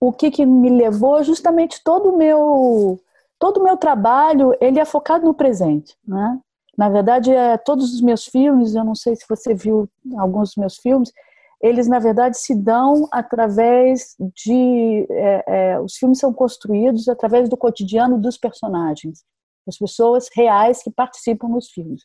[0.00, 2.98] O que, que me levou justamente todo o meu
[3.38, 6.38] todo o meu trabalho ele é focado no presente, né?
[6.78, 10.56] Na verdade, é, todos os meus filmes, eu não sei se você viu alguns dos
[10.56, 11.12] meus filmes,
[11.62, 17.56] eles na verdade se dão através de é, é, os filmes são construídos através do
[17.56, 19.24] cotidiano dos personagens
[19.64, 22.02] das pessoas reais que participam nos filmes.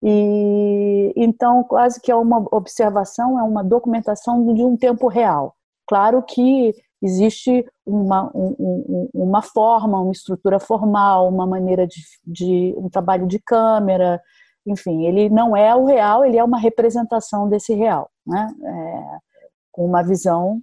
[0.00, 5.56] E então quase que é uma observação é uma documentação de um tempo real.
[5.88, 6.72] Claro que
[7.02, 13.38] existe uma, um, uma forma uma estrutura formal uma maneira de, de um trabalho de
[13.38, 14.20] câmera
[14.66, 18.48] enfim, ele não é o real, ele é uma representação desse real, né?
[18.64, 19.18] É,
[19.70, 20.60] com uma visão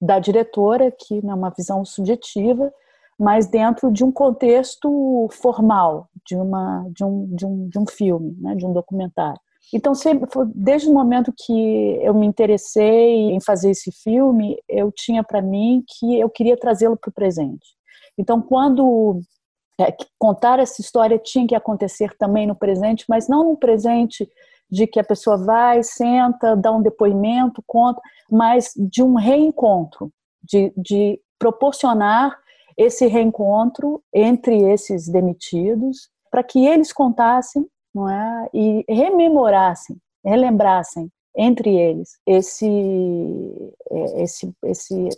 [0.00, 2.72] da diretora, que é uma visão subjetiva,
[3.18, 8.34] mas dentro de um contexto formal, de, uma, de, um, de, um, de um filme,
[8.40, 8.54] né?
[8.54, 9.38] de um documentário.
[9.74, 15.22] Então, sempre, desde o momento que eu me interessei em fazer esse filme, eu tinha
[15.22, 17.76] para mim que eu queria trazê-lo para o presente.
[18.18, 19.20] Então, quando
[19.80, 24.28] é, contar essa história tinha que acontecer também no presente, mas não no presente
[24.70, 30.12] de que a pessoa vai, senta, dá um depoimento, conta, mas de um reencontro,
[30.42, 32.36] de, de proporcionar
[32.76, 38.48] esse reencontro entre esses demitidos, para que eles contassem não é?
[38.54, 42.66] e rememorassem, relembrassem entre eles esse,
[43.90, 45.08] é, esse, esse,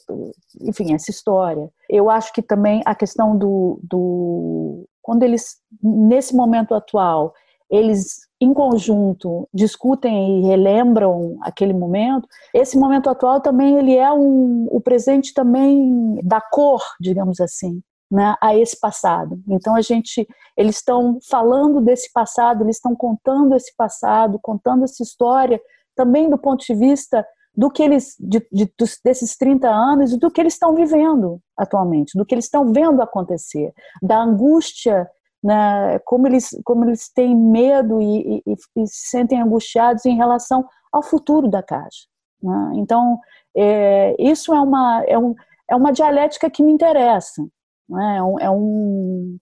[0.61, 1.71] enfim, essa história.
[1.89, 7.35] Eu acho que também a questão do, do quando eles nesse momento atual
[7.73, 12.29] eles em conjunto discutem e relembram aquele momento.
[12.53, 18.37] Esse momento atual também ele é um, o presente também da cor, digamos assim, né,
[18.43, 19.41] a esse passado.
[19.49, 25.03] Então a gente, eles estão falando desse passado, eles estão contando esse passado, contando essa
[25.03, 25.59] história
[25.95, 27.25] também do ponto de vista
[27.55, 28.73] do que eles de, de,
[29.05, 33.03] desses 30 anos e do que eles estão vivendo atualmente, do que eles estão vendo
[33.03, 35.09] acontecer, da angústia,
[35.43, 40.67] né, como eles como eles têm medo e, e, e se sentem angustiados em relação
[40.91, 42.07] ao futuro da caixa.
[42.43, 42.73] Né?
[42.77, 43.19] Então
[43.57, 45.35] é, isso é uma é, um,
[45.69, 47.43] é uma dialética que me interessa.
[47.89, 48.17] Né?
[48.17, 49.39] É, um, é um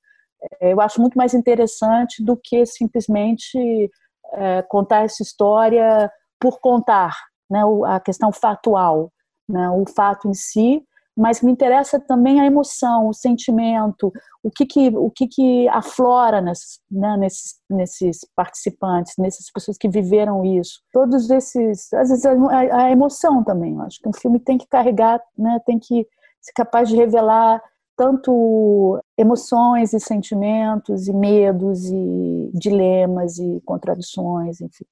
[0.61, 3.91] é, eu acho muito mais interessante do que simplesmente
[4.33, 6.11] é, contar essa história
[6.41, 7.15] por contar,
[7.51, 9.13] né, a questão factual,
[9.49, 10.83] né, o fato em si,
[11.17, 16.41] mas me interessa também a emoção, o sentimento, o que que, o que, que aflora
[16.41, 20.81] nesses, né, nesses, nesses participantes, nessas pessoas que viveram isso.
[20.93, 23.75] Todos esses, às vezes a, a emoção também.
[23.75, 26.07] Eu acho que um filme tem que carregar, né, tem que
[26.41, 27.63] ser capaz de revelar
[27.97, 34.87] tanto emoções e sentimentos e medos e dilemas e contradições, enfim.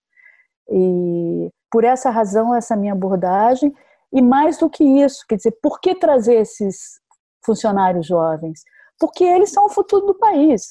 [0.70, 3.74] E por essa razão, essa minha abordagem.
[4.12, 7.00] E mais do que isso, quer dizer, por que trazer esses
[7.44, 8.60] funcionários jovens?
[8.98, 10.62] Porque eles são o futuro do país.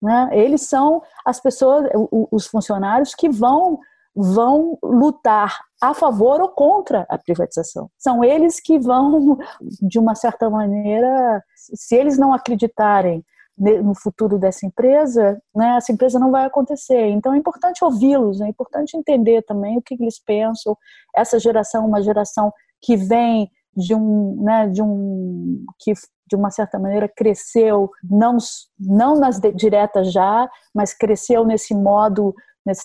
[0.00, 0.28] Né?
[0.32, 1.88] Eles são as pessoas,
[2.30, 3.78] os funcionários que vão
[4.16, 7.90] vão lutar a favor ou contra a privatização.
[7.98, 9.36] São eles que vão,
[9.82, 13.24] de uma certa maneira, se eles não acreditarem
[13.56, 17.08] no futuro dessa empresa, né, essa empresa não vai acontecer.
[17.10, 20.76] Então é importante ouvi-los, é importante entender também o que eles pensam.
[21.14, 25.92] Essa geração, uma geração que vem de um, né, de um que
[26.26, 28.38] de uma certa maneira cresceu não
[28.78, 32.34] não nas diretas já, mas cresceu nesse modo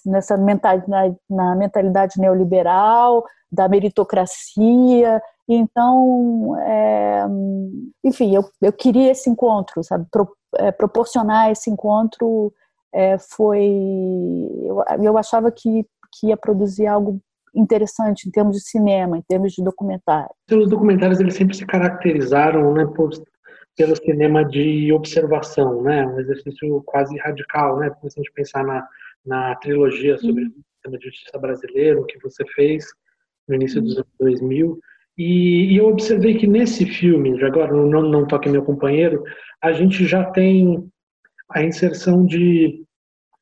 [0.06, 5.22] nessa mentalidade, na mentalidade neoliberal da meritocracia.
[5.48, 7.26] Então é,
[8.04, 10.06] enfim eu, eu queria esse encontro sabe?
[10.58, 12.54] É, proporcionar esse encontro
[12.94, 13.64] é, foi
[14.64, 17.20] eu, eu achava que, que ia produzir algo
[17.56, 20.30] interessante em termos de cinema, em termos de documentário.
[20.52, 23.10] Os documentários eles sempre se caracterizaram né, por,
[23.76, 28.86] pelo cinema de observação, né, um exercício quase radical, né, se a gente pensar na,
[29.26, 30.52] na trilogia sobre uhum.
[30.74, 32.86] sistema de justiça brasileiro, que você fez
[33.48, 34.80] no início dos anos 2000.
[35.18, 39.24] E, e eu observei que nesse filme, agora, não, não Toque Meu Companheiro,
[39.62, 40.90] a gente já tem
[41.52, 42.86] a inserção de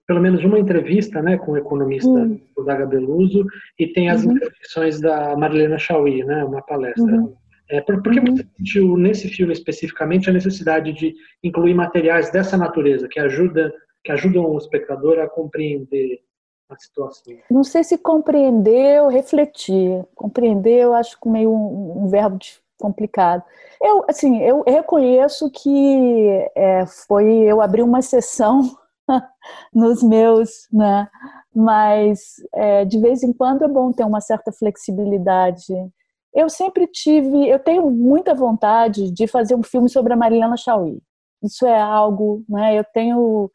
[0.08, 2.40] pelo menos uma entrevista né, com o economista hum.
[2.63, 3.46] Zaga Beluso
[3.78, 4.32] e tem as uhum.
[4.32, 7.04] intervenções da Marilena Chauí, né, uma palestra.
[7.04, 7.36] Uhum.
[7.70, 8.50] É, por, por que você uhum.
[8.58, 11.13] sentiu nesse filme especificamente a necessidade de
[11.44, 13.74] incluir materiais dessa natureza que ajuda
[14.08, 16.22] que ajudam o espectador a compreender
[16.70, 17.36] a situação?
[17.52, 20.06] Não sei se compreender ou refletir.
[20.15, 22.39] Compreender, eu acho meio um, um verbo
[22.80, 23.43] complicado.
[23.82, 28.62] Eu, assim, eu reconheço que é, foi eu abri uma sessão
[29.76, 31.10] nos meus, né?
[31.54, 35.65] Mas é, de vez em quando é bom ter uma certa flexibilidade.
[36.34, 41.02] Eu sempre tive, eu tenho muita vontade de fazer um filme sobre a Marilena Chauí.
[41.43, 42.78] Isso é algo, né?
[42.78, 43.52] Eu tenho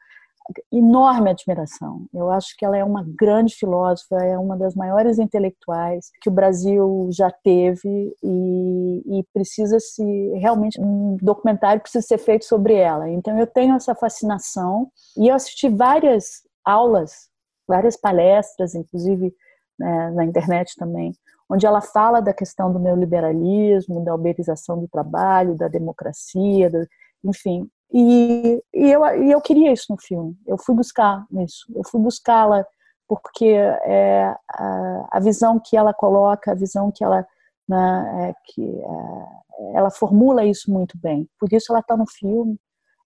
[0.73, 2.07] enorme admiração.
[2.13, 6.33] Eu acho que ela é uma grande filósofa, é uma das maiores intelectuais que o
[6.33, 10.03] Brasil já teve e, e precisa se
[10.39, 13.09] realmente um documentário precisa ser feito sobre ela.
[13.09, 17.29] Então eu tenho essa fascinação e eu assisti várias aulas,
[17.67, 19.35] várias palestras, inclusive
[19.79, 21.13] né, na internet também,
[21.51, 26.87] onde ela fala da questão do neoliberalismo, da uberização do trabalho, da democracia, do,
[27.25, 30.37] enfim, e, e, eu, e eu queria isso no filme.
[30.47, 31.67] Eu fui buscar isso.
[31.75, 32.65] Eu fui buscá-la
[33.07, 37.27] porque é, a, a, visão que ela coloca, a visão que ela
[37.69, 41.29] né, é, que é, ela formula isso muito bem.
[41.39, 42.59] Por isso ela está no filme.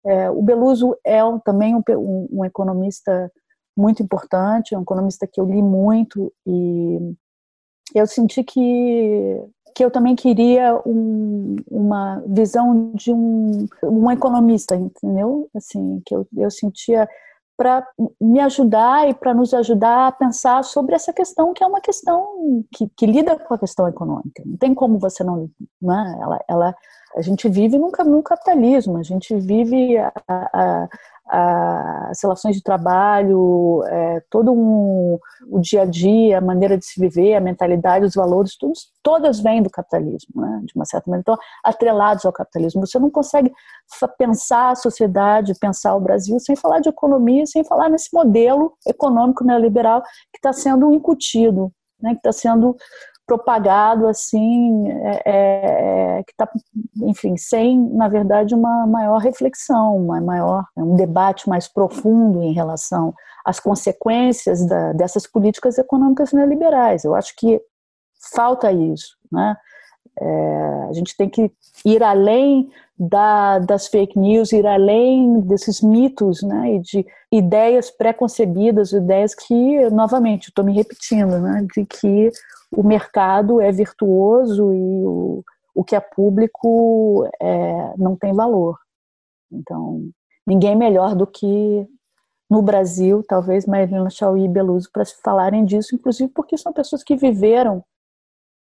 [0.05, 3.31] É, o Beluso é um, também um, um, um, economista
[3.77, 7.15] muito importante, um economista que eu li muito e
[7.95, 9.43] eu senti que
[9.77, 15.51] que eu também queria um, uma visão de um, um economista, entendeu?
[15.55, 17.07] Assim, que eu, eu sentia
[17.59, 17.87] para
[18.19, 22.65] me ajudar e para nos ajudar a pensar sobre essa questão que é uma questão
[22.75, 24.43] que, que, lida com a questão econômica.
[24.47, 26.19] Não tem como você não, né?
[26.23, 26.75] Ela, ela,
[27.15, 30.89] a gente vive num, num capitalismo, a gente vive a, a,
[31.29, 37.01] as relações de trabalho, é, todo um, o dia a dia, a maneira de se
[37.01, 41.23] viver, a mentalidade, os valores, tudo, todas vêm do capitalismo, né, de uma certa maneira,
[41.23, 42.87] então, atrelados ao capitalismo.
[42.87, 43.53] Você não consegue
[44.17, 49.45] pensar a sociedade, pensar o Brasil sem falar de economia, sem falar nesse modelo econômico
[49.45, 52.77] neoliberal que está sendo incutido, né, que está sendo
[53.27, 56.49] propagado assim, é, é, é que está,
[57.03, 63.13] enfim, sem, na verdade, uma maior reflexão, uma maior, um debate mais profundo em relação
[63.45, 67.05] às consequências da, dessas políticas econômicas neoliberais.
[67.05, 67.61] Eu acho que
[68.33, 69.57] falta isso, né?
[70.19, 71.51] É, a gente tem que
[71.85, 78.93] ir além da, das fake news, ir além desses mitos né, e de ideias pré-concebidas,
[78.93, 82.31] ideias que, novamente, estou me repetindo, né, de que
[82.75, 88.79] o mercado é virtuoso e o, o que é público é, não tem valor.
[89.53, 90.09] Então,
[90.47, 91.87] ninguém melhor do que
[92.49, 97.17] no Brasil, talvez Marilena Chauí e Beluso, para falarem disso, inclusive porque são pessoas que
[97.17, 97.85] viveram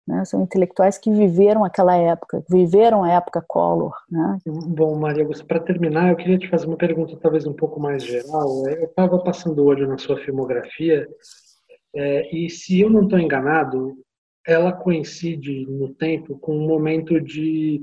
[0.07, 0.25] né?
[0.25, 3.95] São intelectuais que viveram aquela época, viveram a época Collor.
[4.11, 4.38] Né?
[4.47, 8.69] Bom, Maria para terminar, eu queria te fazer uma pergunta talvez um pouco mais geral.
[8.69, 11.09] Eu estava passando o olho na sua filmografia
[11.95, 13.97] é, e, se eu não estou enganado,
[14.47, 17.83] ela coincide no tempo com um momento de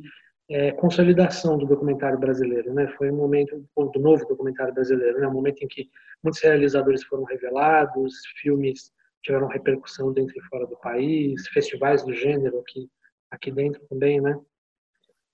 [0.49, 2.87] é, consolidação do documentário brasileiro, né?
[2.97, 5.27] Foi um momento do novo documentário brasileiro, né?
[5.27, 5.89] Um momento em que
[6.23, 8.91] muitos realizadores foram revelados, filmes
[9.23, 12.89] tiveram repercussão dentro e fora do país, festivais do gênero aqui,
[13.31, 14.37] aqui dentro também, né?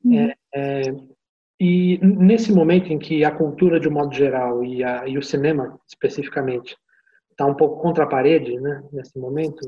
[0.05, 0.15] Uhum.
[0.15, 0.81] É, é,
[1.59, 5.23] e nesse momento em que a cultura, de um modo geral, e, a, e o
[5.23, 6.77] cinema especificamente,
[7.31, 8.81] está um pouco contra a parede, né?
[8.93, 9.59] Nesse momento,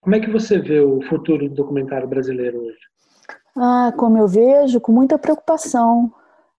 [0.00, 2.78] como é que você vê o futuro do documentário brasileiro hoje?
[3.56, 6.12] Ah, como eu vejo, com muita preocupação,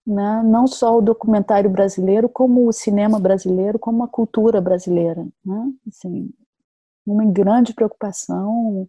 [0.06, 0.42] né?
[0.46, 5.72] Não só o documentário brasileiro, como o cinema brasileiro, como a cultura brasileira, né?
[5.88, 6.30] Assim,
[7.08, 8.88] uma grande preocupação,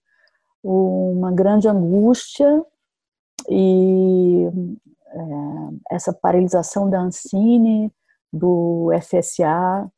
[0.62, 2.64] uma grande angústia
[3.48, 4.46] e
[5.06, 7.92] é, essa paralisação da Ancine,
[8.32, 9.90] do FSA,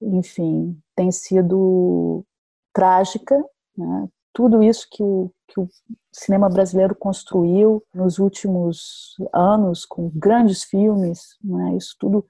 [0.00, 2.24] enfim, tem sido
[2.72, 3.36] trágica.
[3.76, 4.08] Né?
[4.32, 5.68] Tudo isso que o, que o
[6.12, 11.76] cinema brasileiro construiu nos últimos anos, com grandes filmes, né?
[11.76, 12.24] isso tudo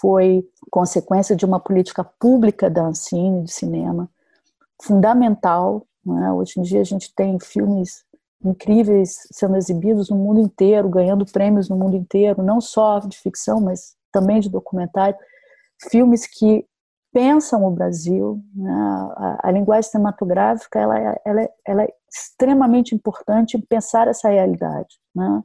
[0.00, 4.08] foi consequência de uma política pública da Ancine de cinema,
[4.82, 5.86] fundamental.
[6.24, 6.32] É?
[6.32, 8.04] Hoje em dia a gente tem filmes
[8.44, 13.60] incríveis sendo exibidos no mundo inteiro, ganhando prêmios no mundo inteiro, não só de ficção,
[13.60, 15.16] mas também de documentário.
[15.90, 16.66] Filmes que
[17.12, 18.42] pensam o Brasil.
[18.54, 18.72] Né?
[19.16, 24.28] A, a, linguagem cinematográfica ela, é, ela, é, ela, é extremamente importante em pensar essa
[24.28, 24.98] realidade.
[25.14, 25.42] Né?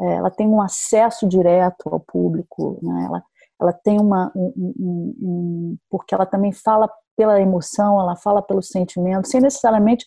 [0.00, 3.04] É, ela tem um acesso direto ao público, né?
[3.06, 3.22] ela,
[3.60, 4.30] ela tem uma.
[4.34, 10.04] Um, um, um, porque ela também fala pela emoção, ela fala pelo sentimento, sem necessariamente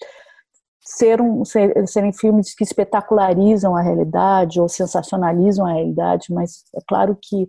[0.84, 6.80] ser um, ser, serem filmes que espetacularizam a realidade ou sensacionalizam a realidade, mas é
[6.88, 7.48] claro que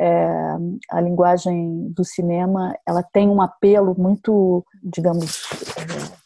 [0.00, 0.56] é,
[0.90, 5.42] a linguagem do cinema ela tem um apelo muito, digamos,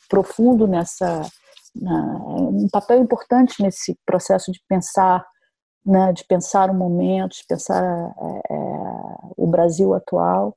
[0.09, 1.23] profundo nessa,
[1.75, 5.27] na, um papel importante nesse processo de pensar,
[5.85, 8.75] né, de pensar o momento, de pensar é, é
[9.37, 10.57] o Brasil atual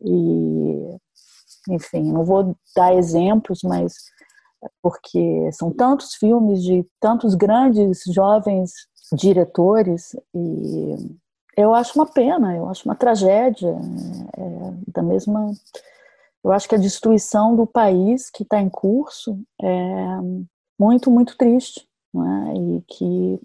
[0.00, 0.96] e,
[1.68, 3.94] enfim, não vou dar exemplos, mas
[4.82, 8.72] porque são tantos filmes de tantos grandes jovens
[9.12, 11.18] diretores e
[11.56, 13.76] eu acho uma pena, eu acho uma tragédia,
[14.36, 15.52] é, é da mesma.
[16.42, 19.66] Eu acho que a destruição do país que está em curso é
[20.78, 22.54] muito, muito triste, é?
[22.56, 23.40] e que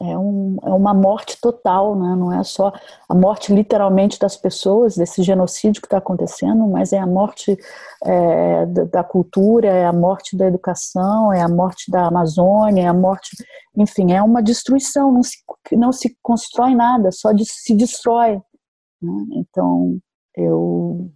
[0.00, 2.16] é, um, é uma morte total, né?
[2.16, 2.72] não é só
[3.08, 7.56] a morte literalmente das pessoas, desse genocídio que está acontecendo, mas é a morte
[8.04, 12.94] é, da, cultura, é a morte da educação, é a morte da Amazônia, é a
[12.94, 13.30] morte,
[13.76, 15.36] enfim, é uma destruição, não se,
[15.72, 18.40] não se constrói nada, só de, se destrói.
[19.00, 19.24] Né?
[19.36, 19.98] Então,
[20.36, 21.10] eu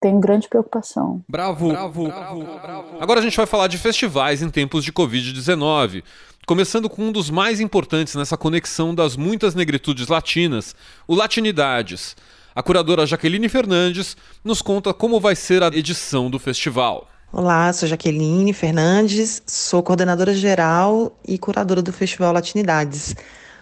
[0.00, 1.22] tenho grande preocupação.
[1.28, 2.88] Bravo, bravo, bravo, bravo.
[3.00, 6.02] Agora a gente vai falar de festivais em tempos de Covid-19
[6.48, 10.74] começando com um dos mais importantes nessa conexão das muitas negritudes latinas,
[11.06, 12.16] o Latinidades.
[12.54, 17.06] A curadora Jaqueline Fernandes nos conta como vai ser a edição do festival.
[17.30, 23.14] Olá, sou Jaqueline Fernandes, sou coordenadora geral e curadora do Festival Latinidades.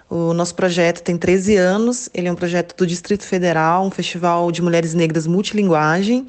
[0.08, 4.52] O nosso projeto tem 13 anos, ele é um projeto do Distrito Federal, um festival
[4.52, 6.28] de mulheres negras multilinguagem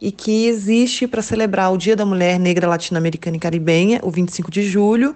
[0.00, 4.50] e que existe para celebrar o Dia da Mulher Negra Latino-Americana e Caribenha, o 25
[4.50, 5.14] de julho,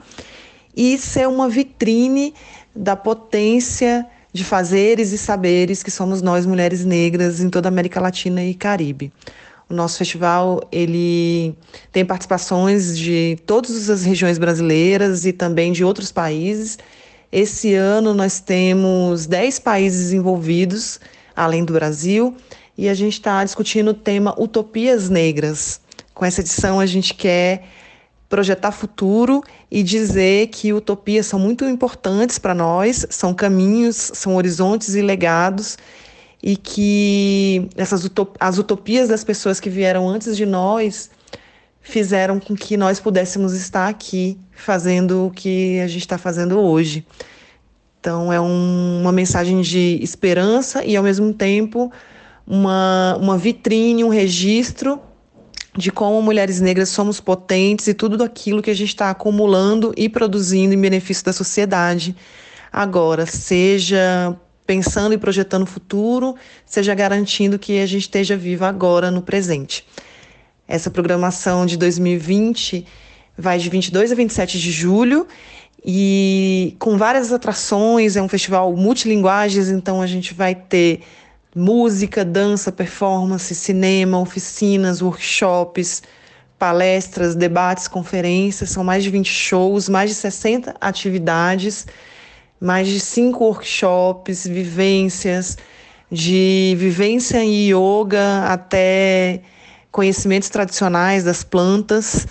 [0.76, 2.34] e ser uma vitrine
[2.76, 8.00] da potência de fazeres e saberes que somos nós mulheres negras em toda a América
[8.00, 9.10] Latina e Caribe.
[9.70, 11.54] O nosso festival ele
[11.90, 16.78] tem participações de todas as regiões brasileiras e também de outros países.
[17.34, 21.00] Esse ano nós temos 10 países envolvidos,
[21.34, 22.36] além do Brasil,
[22.78, 25.80] e a gente está discutindo o tema Utopias Negras.
[26.14, 27.64] Com essa edição a gente quer
[28.28, 34.94] projetar futuro e dizer que utopias são muito importantes para nós, são caminhos, são horizontes
[34.94, 35.76] e legados
[36.40, 41.10] e que essas utop as utopias das pessoas que vieram antes de nós
[41.80, 47.06] fizeram com que nós pudéssemos estar aqui fazendo o que a gente está fazendo hoje.
[48.00, 51.90] Então é um, uma mensagem de esperança e ao mesmo tempo
[52.46, 55.00] uma, uma vitrine, um registro
[55.76, 60.08] de como mulheres negras somos potentes e tudo aquilo que a gente está acumulando e
[60.08, 62.14] produzindo em benefício da sociedade.
[62.72, 64.36] Agora, seja
[64.66, 69.86] pensando e projetando o futuro, seja garantindo que a gente esteja viva agora no presente.
[70.66, 72.86] Essa programação de 2020
[73.36, 75.26] vai de 22 a 27 de julho.
[75.84, 81.00] E com várias atrações, é um festival multilinguagens, então a gente vai ter
[81.54, 86.02] música, dança, performance, cinema, oficinas, workshops,
[86.58, 91.86] palestras, debates, conferências, são mais de 20 shows, mais de 60 atividades,
[92.58, 95.58] mais de cinco workshops, vivências,
[96.10, 99.42] de vivência em yoga até
[99.92, 102.26] conhecimentos tradicionais das plantas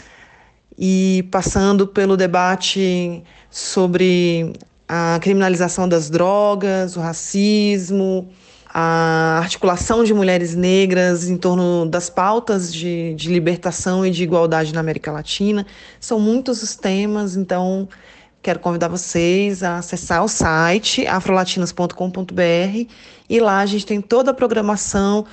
[0.78, 4.54] e passando pelo debate sobre
[4.88, 8.30] a criminalização das drogas, o racismo,
[8.74, 14.74] a articulação de mulheres negras em torno das pautas de, de libertação e de igualdade
[14.74, 15.66] na América Latina.
[16.00, 17.88] São muitos os temas, então
[18.42, 22.92] quero convidar vocês a acessar o site afrolatinas.com.br
[23.30, 25.26] e lá a gente tem toda a programação,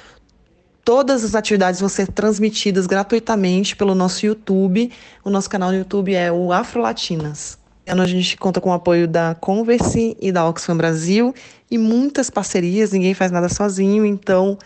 [0.84, 4.90] todas as atividades vão ser transmitidas gratuitamente pelo nosso YouTube.
[5.24, 7.60] O nosso canal no YouTube é o Afrolatinas
[7.90, 11.34] ano a gente conta com o apoio da Converse e da Oxfam Brasil
[11.70, 14.56] e muitas parcerias, ninguém faz nada sozinho, então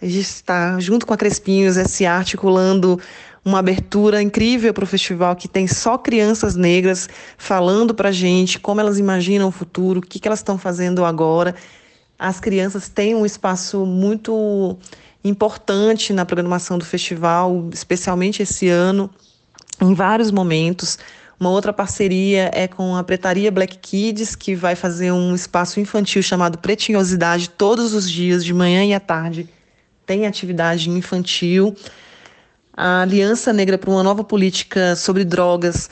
[0.00, 3.00] a gente está junto com a Crespinhos SA articulando
[3.44, 8.60] uma abertura incrível para o festival que tem só crianças negras falando para a gente
[8.60, 11.54] como elas imaginam o futuro, o que, que elas estão fazendo agora.
[12.16, 14.78] As crianças têm um espaço muito
[15.24, 19.10] importante na programação do festival, especialmente esse ano,
[19.80, 20.98] em vários momentos.
[21.38, 26.22] Uma outra parceria é com a Pretaria Black Kids, que vai fazer um espaço infantil
[26.22, 29.48] chamado Pretinhosidade todos os dias, de manhã e à tarde,
[30.06, 31.74] tem atividade infantil.
[32.74, 35.90] A Aliança Negra para uma Nova Política sobre Drogas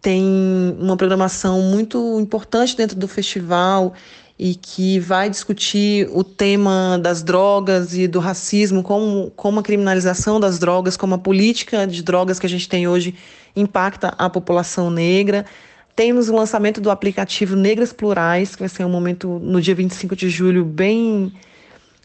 [0.00, 3.94] tem uma programação muito importante dentro do festival
[4.42, 10.40] e que vai discutir o tema das drogas e do racismo, como, como a criminalização
[10.40, 13.14] das drogas, como a política de drogas que a gente tem hoje
[13.54, 15.46] impacta a população negra.
[15.94, 20.16] Temos o lançamento do aplicativo Negras Plurais, que vai ser um momento no dia 25
[20.16, 21.32] de julho bem,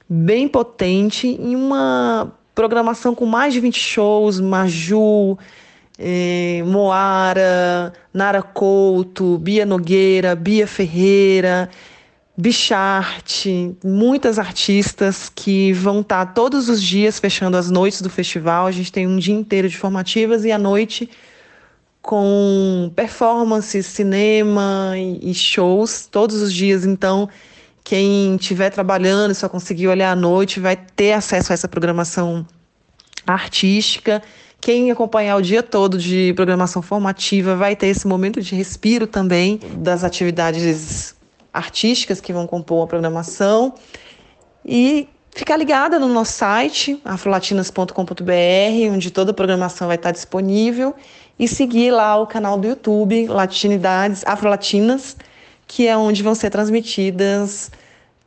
[0.07, 5.39] bem potente, e uma programação com mais de 20 shows, Maju,
[5.97, 11.67] eh, Moara, Nara Couto, Bia Nogueira, Bia Ferreira,
[12.39, 18.67] Bicharte, muitas artistas que vão estar todos os dias fechando as noites do festival.
[18.67, 21.09] A gente tem um dia inteiro de formativas e a noite
[21.99, 26.85] com performances, cinema e, shows todos os dias.
[26.85, 27.27] Então,
[27.83, 32.45] quem estiver trabalhando e só conseguir olhar à noite vai ter acesso a essa programação
[33.25, 34.21] artística.
[34.61, 39.59] Quem acompanhar o dia todo de programação formativa vai ter esse momento de respiro também
[39.77, 41.16] das atividades
[41.57, 43.73] artísticas que vão compor a programação.
[44.63, 50.95] E ficar ligada no nosso site, afrolatinas.com.br, onde toda a programação vai estar disponível,
[51.39, 55.15] e seguir lá o canal do YouTube, Latinidades Afrolatinas,
[55.67, 57.71] que é onde vão ser transmitidas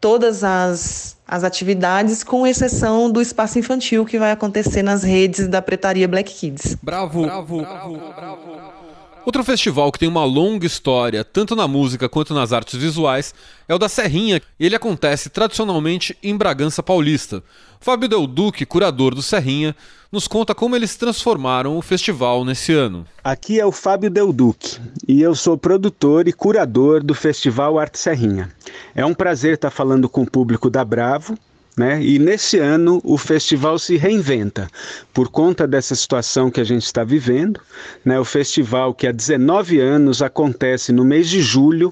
[0.00, 5.60] todas as, as atividades, com exceção do espaço infantil que vai acontecer nas redes da
[5.60, 6.76] Pretaria Black Kids.
[6.82, 8.79] Bravo, bravo, bravo, bravo.
[9.26, 13.34] Outro festival que tem uma longa história, tanto na música quanto nas artes visuais,
[13.68, 14.40] é o da Serrinha.
[14.58, 17.42] Ele acontece tradicionalmente em Bragança Paulista.
[17.80, 19.76] Fábio Del Duque, curador do Serrinha,
[20.10, 23.06] nos conta como eles transformaram o festival nesse ano.
[23.22, 27.98] Aqui é o Fábio Del Duque e eu sou produtor e curador do Festival Arte
[27.98, 28.50] Serrinha.
[28.94, 31.38] É um prazer estar falando com o público da Bravo
[31.76, 32.02] né?
[32.02, 34.68] E nesse ano o festival se reinventa
[35.14, 37.60] por conta dessa situação que a gente está vivendo.
[38.04, 38.18] Né?
[38.18, 41.90] O festival, que há 19 anos acontece no mês de julho,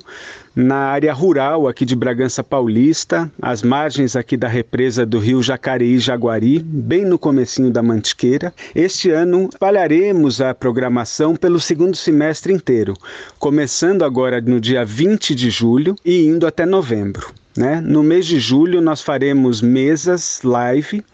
[0.59, 6.59] na área rural aqui de Bragança Paulista, às margens aqui da represa do rio Jacareí-Jaguari,
[6.59, 8.53] bem no comecinho da Mantiqueira.
[8.75, 12.95] Este ano espalharemos a programação pelo segundo semestre inteiro,
[13.39, 17.33] começando agora no dia 20 de julho e indo até novembro.
[17.57, 17.81] Né?
[17.81, 21.05] No mês de julho nós faremos mesas live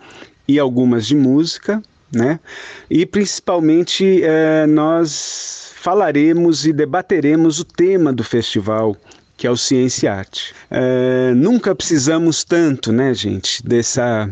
[0.48, 2.40] e algumas de música, né?
[2.88, 8.96] E principalmente eh, nós falaremos e debateremos o tema do festival,
[9.36, 10.54] que é o Ciência e Arte.
[10.70, 14.28] É, nunca precisamos tanto, né, gente, dessa,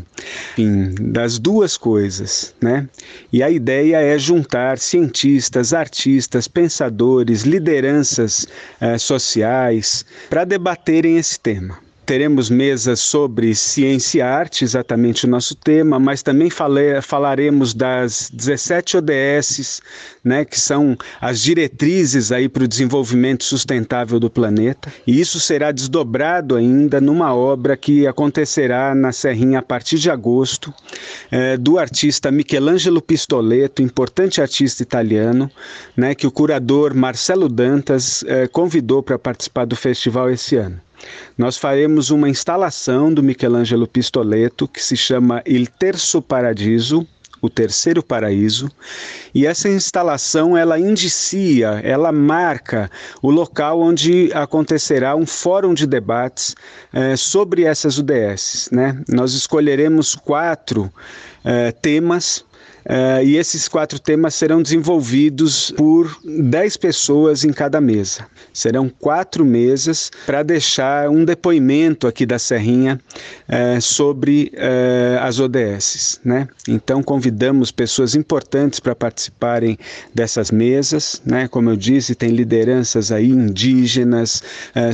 [0.53, 2.89] enfim, das duas coisas, né?
[3.33, 8.47] E a ideia é juntar cientistas, artistas, pensadores, lideranças
[8.81, 15.55] é, sociais para debaterem esse tema teremos mesas sobre ciência e arte, exatamente o nosso
[15.55, 19.81] tema, mas também fale, falaremos das 17 ODS,
[20.25, 24.93] né, que são as diretrizes aí para o desenvolvimento sustentável do planeta.
[25.07, 30.73] E isso será desdobrado ainda numa obra que acontecerá na Serrinha a partir de agosto,
[31.31, 35.51] é, do artista Michelangelo Pistoletto, importante artista italiano,
[35.97, 40.81] né, que o curador Marcelo Dantas é, convidou para participar do festival esse ano.
[41.37, 47.07] Nós faremos uma instalação do Michelangelo Pistoletto que se chama Il Terzo Paradiso,
[47.43, 48.71] o terceiro paraíso,
[49.35, 52.89] e essa instalação ela indicia, ela marca
[53.21, 56.55] o local onde acontecerá um fórum de debates
[56.93, 58.69] eh, sobre essas UDS.
[58.71, 59.03] Né?
[59.09, 60.93] Nós escolheremos quatro
[61.45, 62.45] eh, temas
[62.85, 68.27] Uh, e esses quatro temas serão desenvolvidos por dez pessoas em cada mesa.
[68.53, 73.01] Serão quatro mesas para deixar um depoimento aqui da Serrinha
[73.49, 76.21] uh, sobre uh, as ODS.
[76.25, 76.49] Né?
[76.67, 79.79] Então, convidamos pessoas importantes para participarem
[80.13, 81.23] dessas mesas.
[81.25, 81.47] Né?
[81.47, 84.43] Como eu disse, tem lideranças aí indígenas,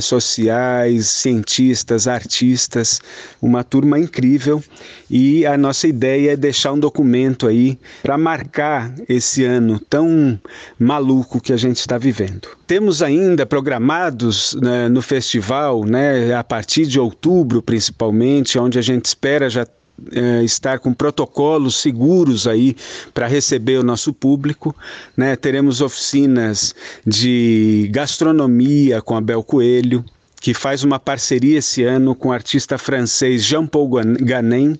[0.01, 3.01] sociais, cientistas, artistas,
[3.41, 4.63] uma turma incrível.
[5.09, 10.39] E a nossa ideia é deixar um documento aí para marcar esse ano tão
[10.77, 12.49] maluco que a gente está vivendo.
[12.67, 19.05] Temos ainda programados né, no festival, né, a partir de outubro principalmente, onde a gente
[19.05, 19.65] espera já
[20.11, 22.75] é, estar com protocolos seguros aí
[23.13, 24.75] para receber o nosso público.
[25.15, 25.35] Né?
[25.35, 26.73] Teremos oficinas
[27.05, 30.03] de gastronomia com a Bel Coelho,
[30.39, 33.89] que faz uma parceria esse ano com o artista francês Jean-Paul
[34.21, 34.79] Ganem,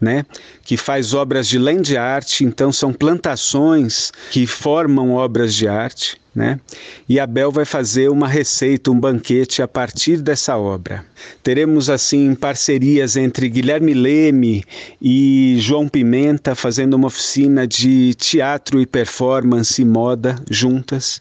[0.00, 0.24] né,
[0.64, 6.20] que faz obras de land art, então são plantações que formam obras de arte.
[6.38, 6.60] né?
[7.08, 11.04] E Abel vai fazer uma receita, um banquete a partir dessa obra.
[11.42, 14.62] Teremos assim parcerias entre Guilherme Leme
[15.02, 21.18] e João Pimenta fazendo uma oficina de teatro e performance e moda juntas.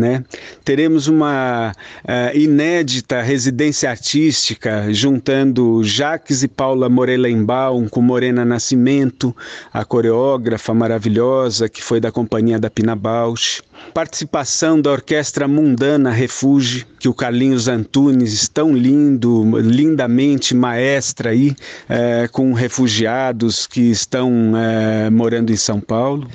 [0.00, 0.24] Né?
[0.64, 9.36] Teremos uma uh, inédita residência artística juntando Jacques e Paula Morelenbaum com Morena Nascimento,
[9.70, 13.60] a coreógrafa maravilhosa que foi da companhia da Pina Bausch.
[13.92, 22.32] Participação da Orquestra Mundana Refúgio, que o Carlinhos Antunes, tão lindo, lindamente maestra aí, uh,
[22.32, 26.26] com refugiados que estão uh, morando em São Paulo.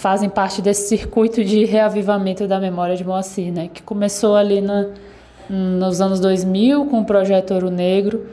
[0.00, 3.68] fazem parte desse circuito de reavivamento da memória de Moacir, né?
[3.68, 4.86] que começou ali na,
[5.46, 8.26] nos anos 2000 com o projeto Ouro Negro,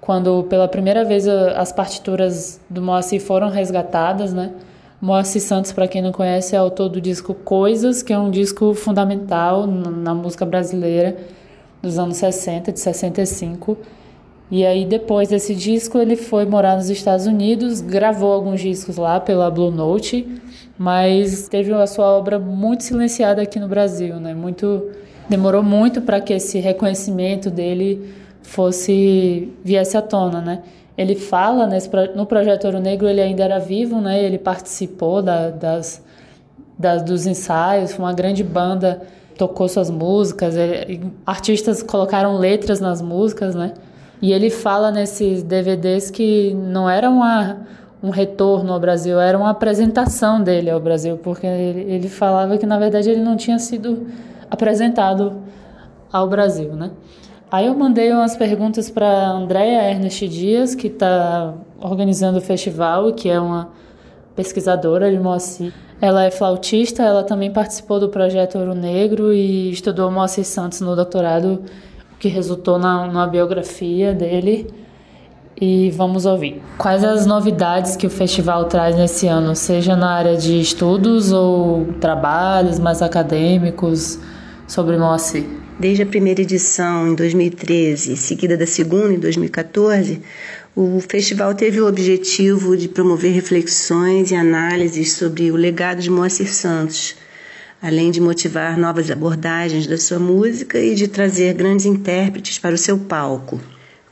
[0.00, 4.32] quando pela primeira vez as partituras do Moacir foram resgatadas.
[4.32, 4.52] Né?
[5.02, 8.72] Moacir Santos, para quem não conhece, é autor do disco Coisas, que é um disco
[8.72, 11.18] fundamental na música brasileira
[11.82, 13.76] dos anos 60, de 65.
[14.52, 19.18] E aí, depois desse disco, ele foi morar nos Estados Unidos, gravou alguns discos lá
[19.18, 20.40] pela Blue Note
[20.82, 24.34] mas teve a sua obra muito silenciada aqui no Brasil, né?
[24.34, 24.90] Muito
[25.28, 30.62] demorou muito para que esse reconhecimento dele fosse viesse à tona, né?
[30.98, 34.22] Ele fala nesse, no projeto Ouro Negro ele ainda era vivo, né?
[34.22, 36.02] Ele participou da, das,
[36.76, 39.02] das dos ensaios, foi uma grande banda
[39.38, 43.72] tocou suas músicas, ele, artistas colocaram letras nas músicas, né?
[44.22, 47.66] E ele fala nesses DVDs que não era uma
[48.02, 52.66] um retorno ao Brasil, era uma apresentação dele ao Brasil, porque ele, ele falava que
[52.66, 54.08] na verdade ele não tinha sido
[54.50, 55.40] apresentado
[56.12, 56.90] ao Brasil, né?
[57.50, 63.28] Aí eu mandei umas perguntas para Andréa Ernest Dias, que está organizando o festival que
[63.28, 63.70] é uma
[64.34, 65.72] pesquisadora de Moacir.
[66.00, 70.96] Ela é flautista, ela também participou do projeto Ouro Negro e estudou Moacir Santos no
[70.96, 71.62] doutorado,
[72.22, 74.72] que resultou na, na biografia dele
[75.60, 76.62] e vamos ouvir.
[76.78, 81.84] Quais as novidades que o festival traz nesse ano, seja na área de estudos ou
[82.00, 84.20] trabalhos mais acadêmicos
[84.68, 85.44] sobre Moacir?
[85.80, 90.22] Desde a primeira edição em 2013, seguida da segunda em 2014,
[90.76, 96.54] o festival teve o objetivo de promover reflexões e análises sobre o legado de Moacir
[96.54, 97.16] Santos,
[97.82, 102.78] além de motivar novas abordagens da sua música e de trazer grandes intérpretes para o
[102.78, 103.60] seu palco.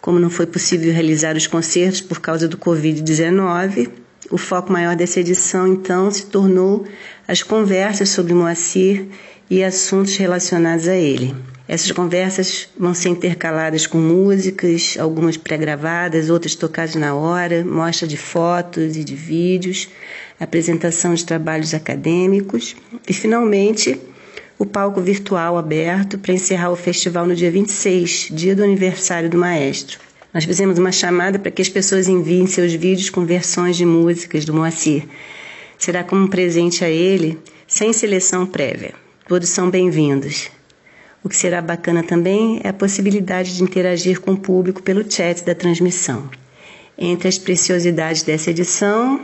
[0.00, 3.88] Como não foi possível realizar os concertos por causa do Covid-19,
[4.28, 6.84] o foco maior dessa edição então se tornou
[7.28, 9.06] as conversas sobre Moacir
[9.48, 11.34] e assuntos relacionados a ele.
[11.68, 18.16] Essas conversas vão ser intercaladas com músicas, algumas pré-gravadas, outras tocadas na hora, mostra de
[18.16, 19.88] fotos e de vídeos,
[20.40, 22.74] apresentação de trabalhos acadêmicos
[23.06, 24.00] e, finalmente,
[24.58, 29.36] o palco virtual aberto para encerrar o festival no dia 26, dia do aniversário do
[29.36, 30.00] maestro.
[30.32, 34.44] Nós fizemos uma chamada para que as pessoas enviem seus vídeos com versões de músicas
[34.44, 35.04] do Moacir.
[35.78, 38.94] Será como um presente a ele, sem seleção prévia.
[39.26, 40.50] Todos são bem-vindos.
[41.22, 45.44] O que será bacana também é a possibilidade de interagir com o público pelo chat
[45.44, 46.30] da transmissão.
[46.96, 49.20] Entre as preciosidades dessa edição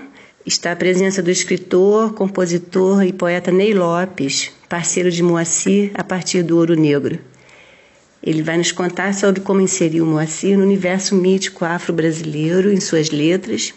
[0.46, 6.44] está a presença do escritor, compositor e poeta Ney Lopes, parceiro de Moacir a partir
[6.44, 7.18] do Ouro Negro.
[8.22, 13.74] Ele vai nos contar sobre como inseriu Moacir no universo mítico afro-brasileiro em suas letras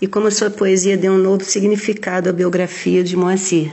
[0.00, 3.70] e como sua poesia deu um novo significado à biografia de Moacir.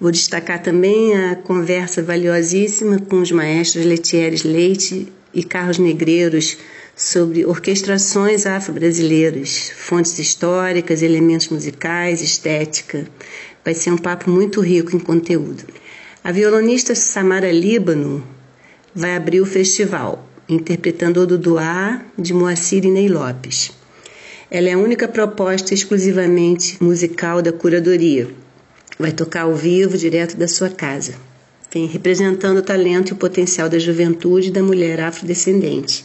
[0.00, 6.56] Vou destacar também a conversa valiosíssima com os maestros Letieres Leite e Carlos Negreiros
[6.96, 13.06] sobre orquestrações afro-brasileiras, fontes históricas, elementos musicais, estética.
[13.64, 15.64] Vai ser um papo muito rico em conteúdo.
[16.22, 18.24] A violonista Samara Líbano
[18.94, 23.72] vai abrir o festival, interpretando o Duduá de Moacir Ney Lopes.
[24.50, 28.28] Ela é a única proposta exclusivamente musical da curadoria.
[28.98, 31.14] Vai tocar ao vivo, direto da sua casa.
[31.72, 36.04] Vem representando o talento e o potencial da juventude e da mulher afrodescendente.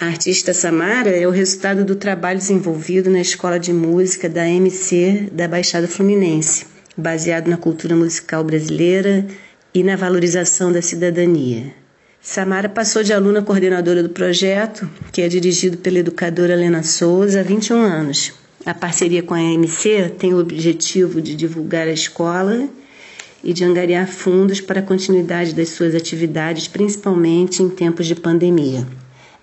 [0.00, 5.28] A artista Samara é o resultado do trabalho desenvolvido na Escola de Música da MC
[5.32, 9.26] da Baixada Fluminense, baseado na cultura musical brasileira
[9.74, 11.74] e na valorização da cidadania.
[12.22, 17.42] Samara passou de aluna coordenadora do projeto, que é dirigido pela educadora Helena Souza, há
[17.42, 18.32] 21 anos.
[18.64, 22.68] A parceria com a MC tem o objetivo de divulgar a escola
[23.42, 28.86] e de angariar fundos para a continuidade das suas atividades, principalmente em tempos de pandemia.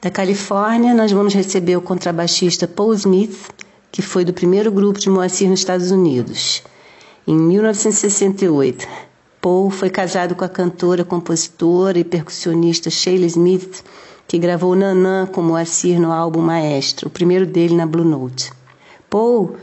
[0.02, 3.50] Da Califórnia, nós vamos receber o contrabaixista Paul Smith,
[3.92, 6.62] que foi do primeiro grupo de Moacir nos Estados Unidos.
[7.28, 8.88] Em 1968,
[9.42, 13.84] Paul foi casado com a cantora, compositora e percussionista Sheila Smith,
[14.28, 18.52] que gravou Nanã com Moacir no álbum Maestro, o primeiro dele na Blue Note.
[19.10, 19.56] Paul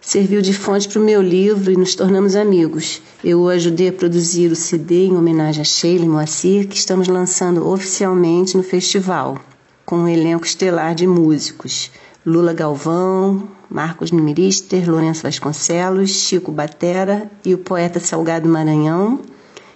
[0.00, 3.00] serviu de fonte para o meu livro e nos tornamos amigos.
[3.22, 7.08] Eu o ajudei a produzir o CD em homenagem a Sheila e Moacir, que estamos
[7.08, 9.38] lançando oficialmente no festival,
[9.84, 11.90] com um elenco estelar de músicos.
[12.26, 19.20] Lula Galvão, Marcos Mimirister, Lourenço Vasconcelos, Chico Batera e o poeta Salgado Maranhão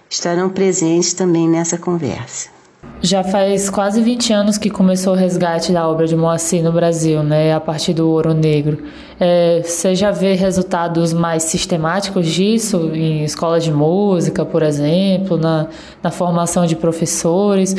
[0.09, 2.58] estarão presentes também nessa conversa.
[3.01, 7.23] Já faz quase 20 anos que começou o resgate da obra de Moacir no Brasil,
[7.23, 8.83] né, a partir do Ouro Negro.
[9.17, 15.67] É, você já vê resultados mais sistemáticos disso em escolas de música, por exemplo, na,
[16.03, 17.73] na formação de professores?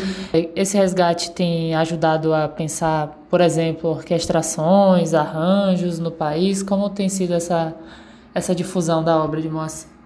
[0.57, 6.63] Esse resgate tem ajudado a pensar, por exemplo, orquestrações, arranjos no país?
[6.63, 7.75] Como tem sido essa,
[8.35, 10.00] essa difusão da obra de Moacir?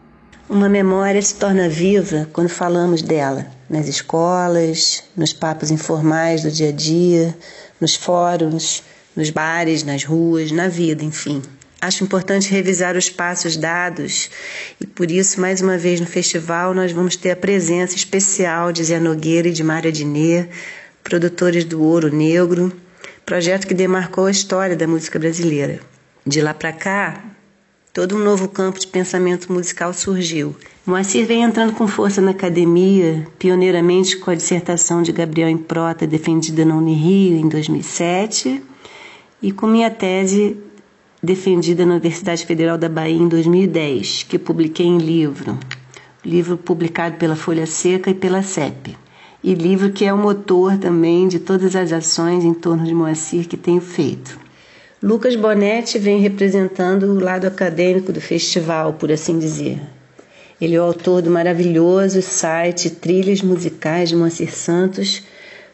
[0.48, 6.68] Uma memória se torna viva quando falamos dela, nas escolas, nos papos informais do dia
[6.68, 7.34] a dia,
[7.80, 8.82] nos fóruns,
[9.16, 11.40] nos bares, nas ruas, na vida, enfim.
[11.80, 14.28] Acho importante revisar os passos dados
[14.78, 18.84] e por isso, mais uma vez no festival, nós vamos ter a presença especial de
[18.84, 20.46] Zé Nogueira e de Mária Dinê,
[21.02, 22.70] produtores do Ouro Negro,
[23.24, 25.80] projeto que demarcou a história da música brasileira.
[26.26, 27.33] De lá para cá,
[27.94, 30.56] todo um novo campo de pensamento musical surgiu.
[30.84, 36.64] Moacir vem entrando com força na academia, pioneiramente com a dissertação de Gabriel Improta, defendida
[36.64, 38.60] na Unirio em 2007,
[39.40, 40.56] e com minha tese
[41.22, 45.56] defendida na Universidade Federal da Bahia em 2010, que publiquei em livro,
[46.24, 48.96] livro publicado pela Folha Seca e pela CEP,
[49.42, 53.46] e livro que é o motor também de todas as ações em torno de Moacir
[53.46, 54.43] que tenho feito.
[55.04, 59.78] Lucas Bonetti vem representando o lado acadêmico do festival, por assim dizer.
[60.58, 65.22] Ele é o autor do maravilhoso site Trilhas Musicais de Moacir Santos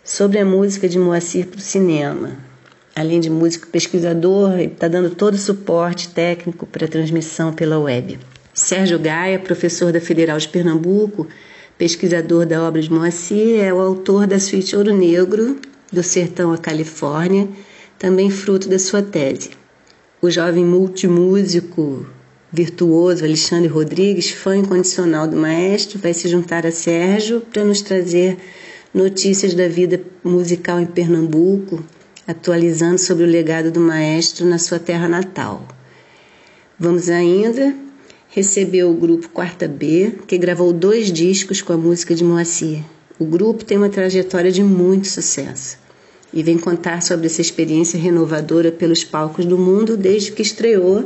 [0.02, 2.38] sobre a música de Moacir para o cinema.
[2.92, 7.78] Além de músico pesquisador, ele está dando todo o suporte técnico para a transmissão pela
[7.78, 8.18] web.
[8.52, 11.28] Sérgio Gaia, professor da Federal de Pernambuco,
[11.78, 15.56] pesquisador da obra de Moacir, é o autor da suíte Ouro Negro,
[15.92, 17.48] do Sertão à Califórnia,
[18.00, 19.50] também fruto da sua tese.
[20.22, 22.06] O jovem multimúsico
[22.50, 28.38] virtuoso Alexandre Rodrigues, fã incondicional do maestro, vai se juntar a Sérgio para nos trazer
[28.94, 31.84] notícias da vida musical em Pernambuco,
[32.26, 35.68] atualizando sobre o legado do maestro na sua terra natal.
[36.78, 37.74] Vamos ainda
[38.30, 42.82] receber o grupo Quarta B, que gravou dois discos com a música de Moacir.
[43.18, 45.78] O grupo tem uma trajetória de muito sucesso
[46.32, 51.04] e vem contar sobre essa experiência renovadora pelos palcos do mundo desde que estreou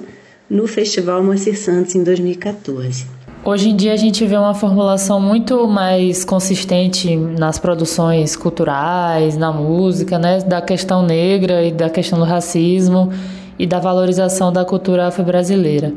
[0.48, 3.06] no Festival Moacir Santos em 2014.
[3.46, 9.52] Hoje em dia a gente vê uma formulação muito mais consistente nas produções culturais, na
[9.52, 13.12] música, né, da questão negra e da questão do racismo
[13.58, 15.92] e da valorização da cultura afro-brasileira,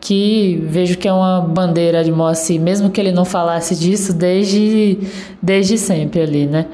[0.00, 4.98] que vejo que é uma bandeira de Moacir, mesmo que ele não falasse disso desde,
[5.42, 6.66] desde sempre ali, né?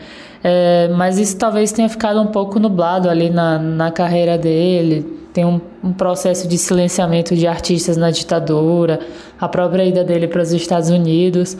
[0.45, 5.21] É, mas isso talvez tenha ficado um pouco nublado ali na, na carreira dele.
[5.33, 9.01] Tem um, um processo de silenciamento de artistas na ditadura,
[9.41, 11.57] a própria ida dele para os Estados Unidos.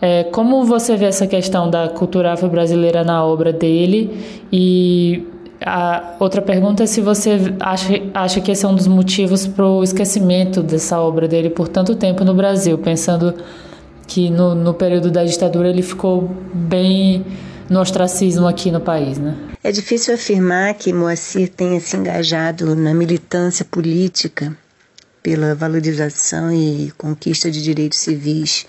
[0.00, 4.18] É, como você vê essa questão da cultura afro-brasileira na obra dele?
[4.52, 5.24] E
[5.64, 9.64] a outra pergunta é se você acha, acha que esse é um dos motivos para
[9.64, 13.34] o esquecimento dessa obra dele por tanto tempo no Brasil, pensando
[14.06, 17.24] que no, no período da ditadura ele ficou bem
[17.72, 19.34] no ostracismo aqui no país, né?
[19.64, 24.54] É difícil afirmar que Moacir tenha se engajado na militância política
[25.22, 28.66] pela valorização e conquista de direitos civis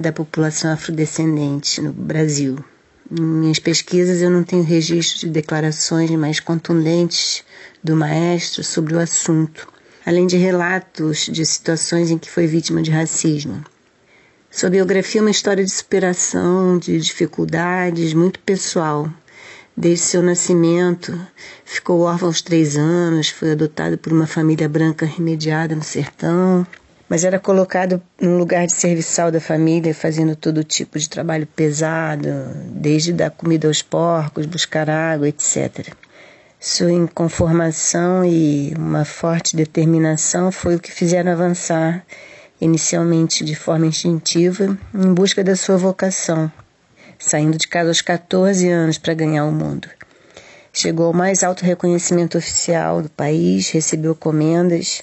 [0.00, 2.64] da população afrodescendente no Brasil.
[3.10, 7.42] Em minhas pesquisas eu não tenho registro de declarações mais contundentes
[7.82, 9.66] do maestro sobre o assunto,
[10.06, 13.64] além de relatos de situações em que foi vítima de racismo.
[14.54, 19.08] Sua biografia é uma história de superação, de dificuldades, muito pessoal.
[19.74, 21.18] Desde seu nascimento,
[21.64, 26.66] ficou órfão aos três anos, foi adotado por uma família branca remediada no sertão,
[27.08, 32.28] mas era colocado num lugar de serviçal da família, fazendo todo tipo de trabalho pesado,
[32.66, 35.94] desde dar comida aos porcos, buscar água, etc.
[36.60, 42.04] Sua inconformação e uma forte determinação foi o que fizeram avançar
[42.62, 46.50] inicialmente de forma instintiva, em busca da sua vocação,
[47.18, 49.88] saindo de casa aos 14 anos para ganhar o mundo.
[50.72, 55.02] Chegou ao mais alto reconhecimento oficial do país, recebeu comendas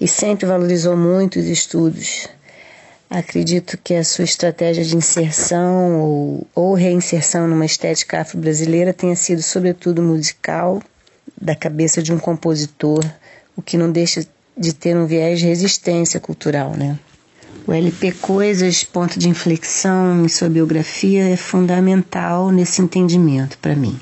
[0.00, 2.28] e sempre valorizou muito os estudos.
[3.08, 9.42] Acredito que a sua estratégia de inserção ou, ou reinserção numa estética afro-brasileira tenha sido,
[9.42, 10.82] sobretudo, musical,
[11.40, 13.04] da cabeça de um compositor,
[13.56, 14.26] o que não deixa
[14.60, 16.98] de ter um viés de resistência cultural, né?
[17.66, 23.98] O LP Coisas, ponto de inflexão em sua biografia, é fundamental nesse entendimento para mim.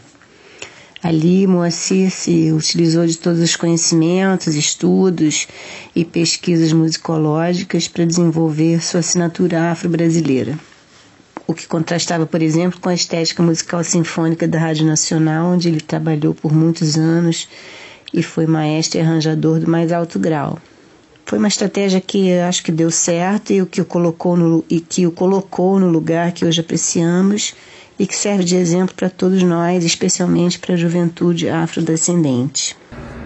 [1.00, 5.46] Ali, Moacir se utilizou de todos os conhecimentos, estudos
[5.94, 10.58] e pesquisas musicológicas para desenvolver sua assinatura afro-brasileira.
[11.46, 15.80] O que contrastava, por exemplo, com a estética musical sinfônica da Rádio Nacional, onde ele
[15.80, 17.48] trabalhou por muitos anos
[18.12, 20.58] e foi maestro e arranjador do mais alto grau.
[21.24, 24.80] Foi uma estratégia que acho que deu certo e o que o colocou no, e
[24.80, 27.54] que o colocou no lugar que hoje apreciamos
[27.98, 32.76] e que serve de exemplo para todos nós, especialmente para a juventude afrodescendente.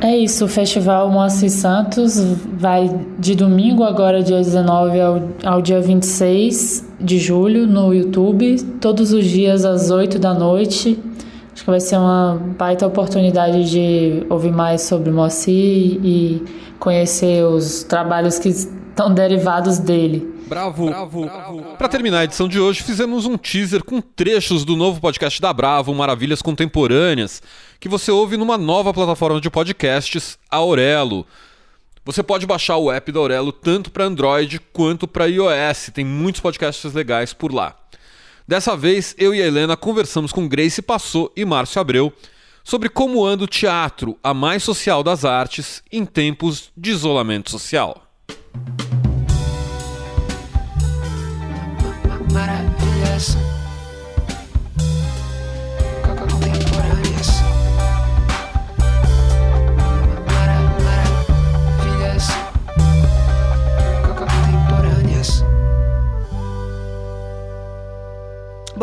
[0.00, 2.18] É isso, o Festival Moacir Santos
[2.58, 9.12] vai de domingo, agora dia 19, ao, ao dia 26 de julho, no YouTube, todos
[9.12, 10.98] os dias às 8 da noite.
[11.62, 16.42] Acho que vai ser uma baita oportunidade de ouvir mais sobre Moacir e
[16.80, 20.28] conhecer os trabalhos que estão derivados dele.
[20.48, 21.30] Bravo, bravo.
[21.78, 25.52] Para terminar a edição de hoje, fizemos um teaser com trechos do novo podcast da
[25.52, 27.40] Bravo, Maravilhas Contemporâneas,
[27.78, 31.24] que você ouve numa nova plataforma de podcasts, a Aurelo.
[32.04, 35.92] Você pode baixar o app da Aurelo tanto para Android quanto para iOS.
[35.94, 37.76] Tem muitos podcasts legais por lá.
[38.46, 42.12] Dessa vez, eu e a Helena conversamos com Grace Passou e Márcio Abreu
[42.64, 48.06] sobre como anda o teatro, a mais social das artes, em tempos de isolamento social.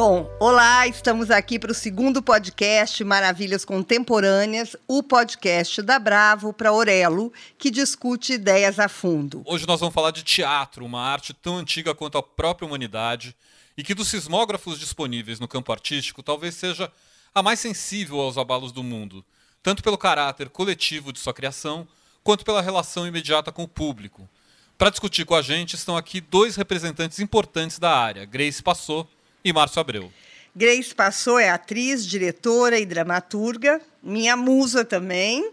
[0.02, 6.72] Bom, olá, estamos aqui para o segundo podcast Maravilhas Contemporâneas, o podcast da Bravo para
[6.72, 9.44] Orelo, que discute ideias a fundo.
[9.46, 13.36] Hoje nós vamos falar de teatro, uma arte tão antiga quanto a própria humanidade
[13.78, 16.90] e que dos sismógrafos disponíveis no campo artístico talvez seja
[17.36, 19.22] a mais sensível aos abalos do mundo,
[19.62, 21.86] tanto pelo caráter coletivo de sua criação,
[22.24, 24.30] quanto pela relação imediata com o público.
[24.78, 29.06] Para discutir com a gente estão aqui dois representantes importantes da área, Grace Passou
[29.44, 30.12] e Márcio Abreu.
[30.56, 35.52] Grace Passou é atriz, diretora e dramaturga, minha musa também.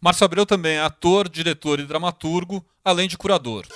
[0.00, 3.66] Márcio Abreu também é ator, diretor e dramaturgo, além de curador.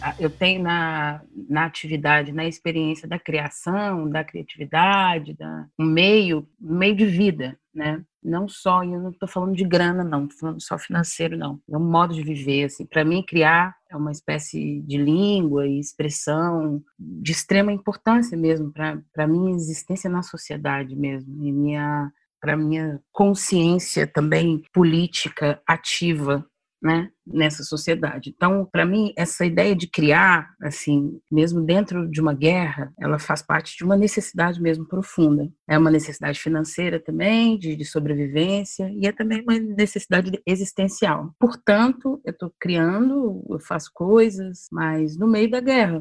[0.00, 6.46] Ah, eu tenho na, na atividade, na experiência da criação, da criatividade, da, um meio,
[6.60, 8.00] um meio de vida, né?
[8.26, 11.60] Não só, e eu não estou falando de grana, não, estou falando só financeiro, não.
[11.70, 12.84] É um modo de viver, assim.
[12.84, 19.00] Para mim, criar é uma espécie de língua e expressão de extrema importância mesmo para
[19.16, 26.46] a minha existência na sociedade mesmo, e minha para minha consciência também política ativa
[26.86, 28.32] né, nessa sociedade.
[28.34, 33.42] Então, para mim, essa ideia de criar, assim, mesmo dentro de uma guerra, ela faz
[33.42, 35.48] parte de uma necessidade mesmo profunda.
[35.68, 41.32] É uma necessidade financeira também, de, de sobrevivência, e é também uma necessidade existencial.
[41.40, 45.98] Portanto, eu estou criando, eu faço coisas, mas no meio da guerra.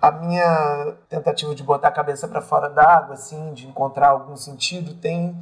[0.00, 4.94] A minha tentativa de botar a cabeça para fora d'água, assim, de encontrar algum sentido,
[4.94, 5.36] tem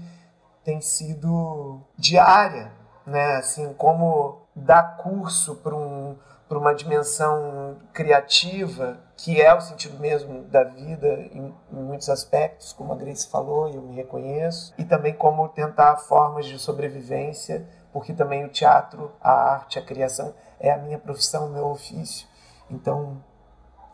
[0.68, 2.70] tem sido diária,
[3.06, 3.36] né?
[3.36, 6.14] Assim, como dar curso para um,
[6.50, 12.92] uma dimensão criativa, que é o sentido mesmo da vida em, em, muitos aspectos, como
[12.92, 18.12] a Grace falou, e eu me reconheço, e também como tentar formas de sobrevivência, porque
[18.12, 22.28] também o teatro, a arte, a criação é a minha profissão, o meu ofício.
[22.70, 23.24] Então,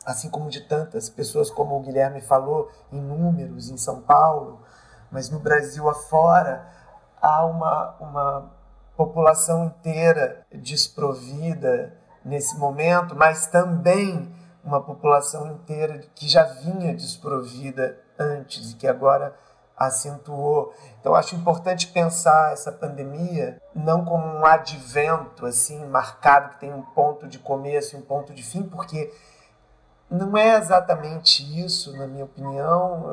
[0.05, 4.64] assim como de tantas pessoas, como o Guilherme falou, em números em São Paulo,
[5.15, 6.67] mas no Brasil afora,
[7.23, 8.51] há uma, uma
[8.97, 14.35] população inteira desprovida nesse momento, mas também
[14.65, 19.33] uma população inteira que já vinha desprovida antes e que agora
[19.77, 20.75] acentuou.
[20.99, 26.83] Então acho importante pensar essa pandemia não como um advento assim marcado que tem um
[26.83, 29.15] ponto de começo e um ponto de fim, porque
[30.15, 33.13] não é exatamente isso, na minha opinião.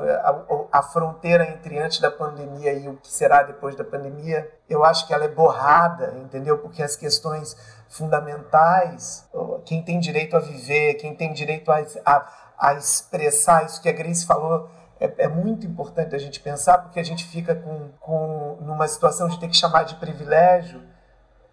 [0.72, 4.84] A, a, fronteira entre antes da pandemia e o que será depois da pandemia, eu
[4.84, 6.60] acho que ela é borrada, entendeu?
[6.60, 7.58] Porque as questões
[7.89, 9.28] fundamentais,
[9.66, 12.28] quem tem direito a viver, quem tem direito a, a,
[12.58, 16.99] a expressar isso que a Grace falou, é, é, muito importante a gente pensar, porque
[16.99, 20.84] a gente fica com, com numa situação de ter que chamar de privilégio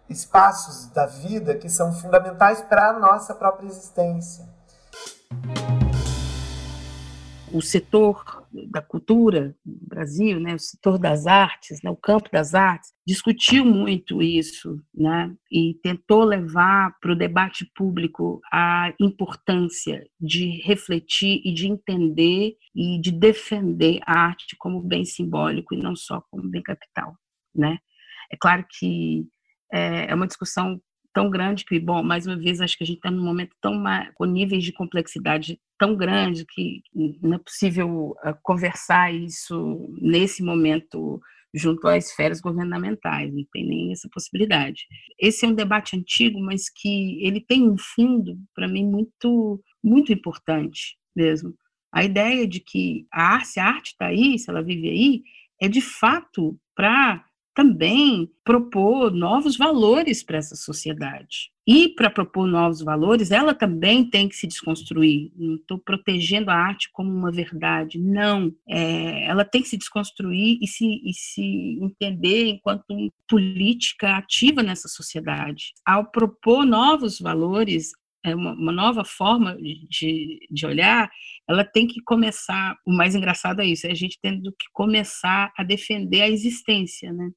[0.07, 4.58] espaços da vida que são fundamentais para a nossa própria existência
[7.51, 12.53] o setor da cultura no Brasil, né, o setor das artes, né, o campo das
[12.53, 20.61] artes, discutiu muito isso né, e tentou levar para o debate público a importância de
[20.63, 26.21] refletir e de entender e de defender a arte como bem simbólico e não só
[26.29, 27.15] como bem capital.
[27.55, 27.77] Né?
[28.31, 29.25] É claro que
[29.71, 30.79] é, é uma discussão
[31.13, 33.83] tão grande que, bom, mais uma vez, acho que a gente está num momento tão
[34.15, 36.81] com níveis de complexidade tão grande que
[37.21, 41.21] não é possível uh, conversar isso nesse momento
[41.53, 44.85] junto às esferas governamentais, não tem nem essa possibilidade.
[45.19, 50.13] Esse é um debate antigo, mas que ele tem um fundo, para mim, muito, muito
[50.13, 51.55] importante mesmo.
[51.91, 55.23] A ideia de que a arte, se a arte está aí, se ela vive aí,
[55.59, 61.51] é de fato para também propor novos valores para essa sociedade.
[61.67, 65.31] E para propor novos valores, ela também tem que se desconstruir.
[65.35, 68.51] Não estou protegendo a arte como uma verdade, não.
[68.67, 74.87] É, ela tem que se desconstruir e se, e se entender enquanto política ativa nessa
[74.87, 75.73] sociedade.
[75.85, 77.91] Ao propor novos valores,
[78.35, 81.09] uma, uma, nova forma de, de olhar,
[81.47, 82.75] ela tem que começar.
[82.85, 87.11] O mais engraçado é isso, é a gente tendo que começar a defender a existência,
[87.11, 87.29] né?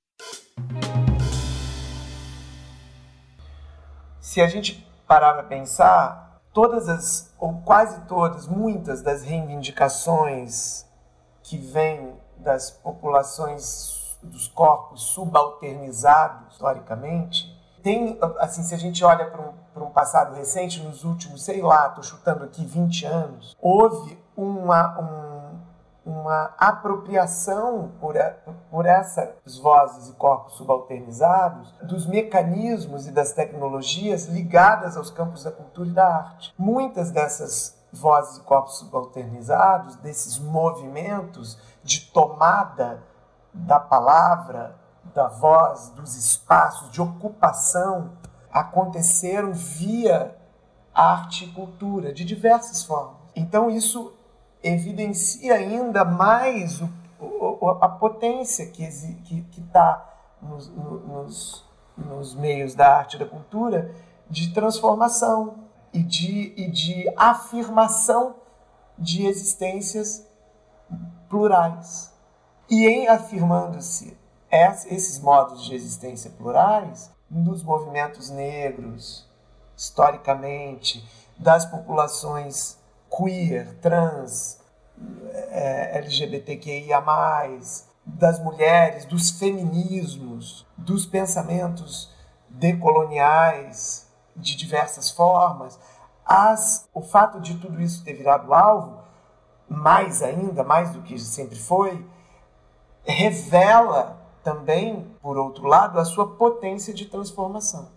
[4.21, 10.87] Se a gente parar para pensar, todas as, ou quase todas, muitas das reivindicações
[11.43, 17.52] que vêm das populações dos corpos subalternizados historicamente,
[17.83, 21.89] tem, assim, se a gente olha para um, um passado recente, nos últimos, sei lá,
[21.89, 25.33] estou chutando aqui 20 anos, houve uma, um
[26.05, 28.35] uma apropriação por, a,
[28.71, 35.53] por essas vozes e corpos subalternizados dos mecanismos e das tecnologias ligadas aos campos da
[35.53, 36.55] cultura e da arte.
[36.59, 43.03] Muitas dessas vozes e corpos subalternizados, desses movimentos de tomada
[43.53, 44.75] da palavra,
[45.15, 48.13] da voz, dos espaços, de ocupação,
[48.51, 50.37] aconteceram via
[50.95, 53.17] arte e cultura, de diversas formas.
[53.35, 54.13] Então, isso
[54.63, 56.89] evidencia ainda mais o,
[57.19, 61.65] o, a potência que está que, que tá nos, nos,
[61.97, 63.95] nos meios da arte e da cultura
[64.29, 65.57] de transformação
[65.93, 68.37] e de, e de afirmação
[68.99, 70.27] de existências
[71.29, 72.13] plurais.
[72.71, 74.17] E em afirmando-se
[74.53, 79.27] esses modos de existência plurais, dos movimentos negros,
[79.75, 81.03] historicamente,
[81.39, 82.79] das populações
[83.11, 84.61] queer, trans,
[85.51, 87.03] é, LGBTQIA,
[88.05, 92.13] das mulheres, dos feminismos, dos pensamentos
[92.49, 95.79] decoloniais de diversas formas,
[96.25, 99.01] as, o fato de tudo isso ter virado alvo,
[99.69, 102.07] mais ainda, mais do que sempre foi,
[103.03, 107.91] revela também, por outro lado, a sua potência de transformação.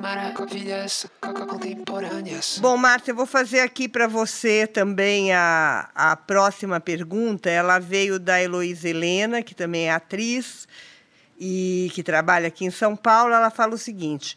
[0.00, 2.58] Maravilhas contemporâneas.
[2.58, 7.48] Bom, Márcia, eu vou fazer aqui para você também a, a próxima pergunta.
[7.48, 10.68] Ela veio da Heloísa Helena, que também é atriz
[11.38, 13.32] e que trabalha aqui em São Paulo.
[13.32, 14.36] Ela fala o seguinte: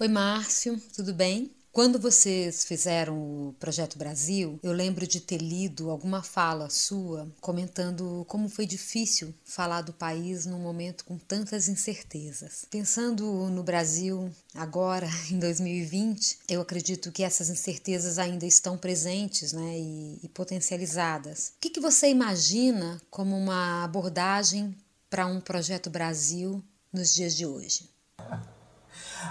[0.00, 1.50] Oi, Márcio, tudo bem?
[1.74, 8.24] Quando vocês fizeram o Projeto Brasil, eu lembro de ter lido alguma fala sua comentando
[8.28, 12.64] como foi difícil falar do país num momento com tantas incertezas.
[12.70, 19.76] Pensando no Brasil agora, em 2020, eu acredito que essas incertezas ainda estão presentes né,
[19.76, 21.54] e, e potencializadas.
[21.56, 24.76] O que, que você imagina como uma abordagem
[25.10, 26.62] para um Projeto Brasil
[26.92, 27.92] nos dias de hoje?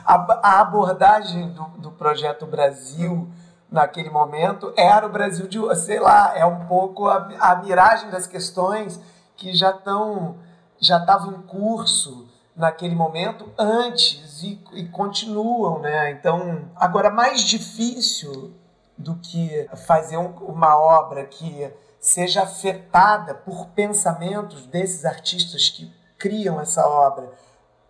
[0.06, 3.30] A, a abordagem do, do projeto Brasil
[3.72, 8.28] naquele momento era o Brasil de, sei lá, é um pouco a, a miragem das
[8.28, 9.00] questões
[9.36, 10.38] que já estão
[10.80, 16.12] já estavam em curso naquele momento antes e, e, continuam, né?
[16.12, 18.54] Então, agora mais difícil
[18.98, 26.60] do que fazer um, uma obra que seja afetada por pensamentos desses artistas que criam
[26.60, 27.32] essa obra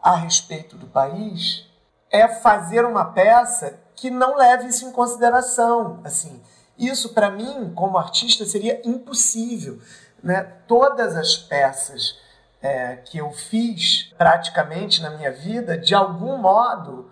[0.01, 1.65] a respeito do país
[2.13, 5.99] é fazer uma peça que não leve isso em consideração.
[6.03, 6.39] Assim,
[6.77, 9.79] isso para mim, como artista, seria impossível.
[10.21, 10.43] Né?
[10.67, 12.19] Todas as peças
[12.61, 17.09] é, que eu fiz praticamente na minha vida, de algum modo,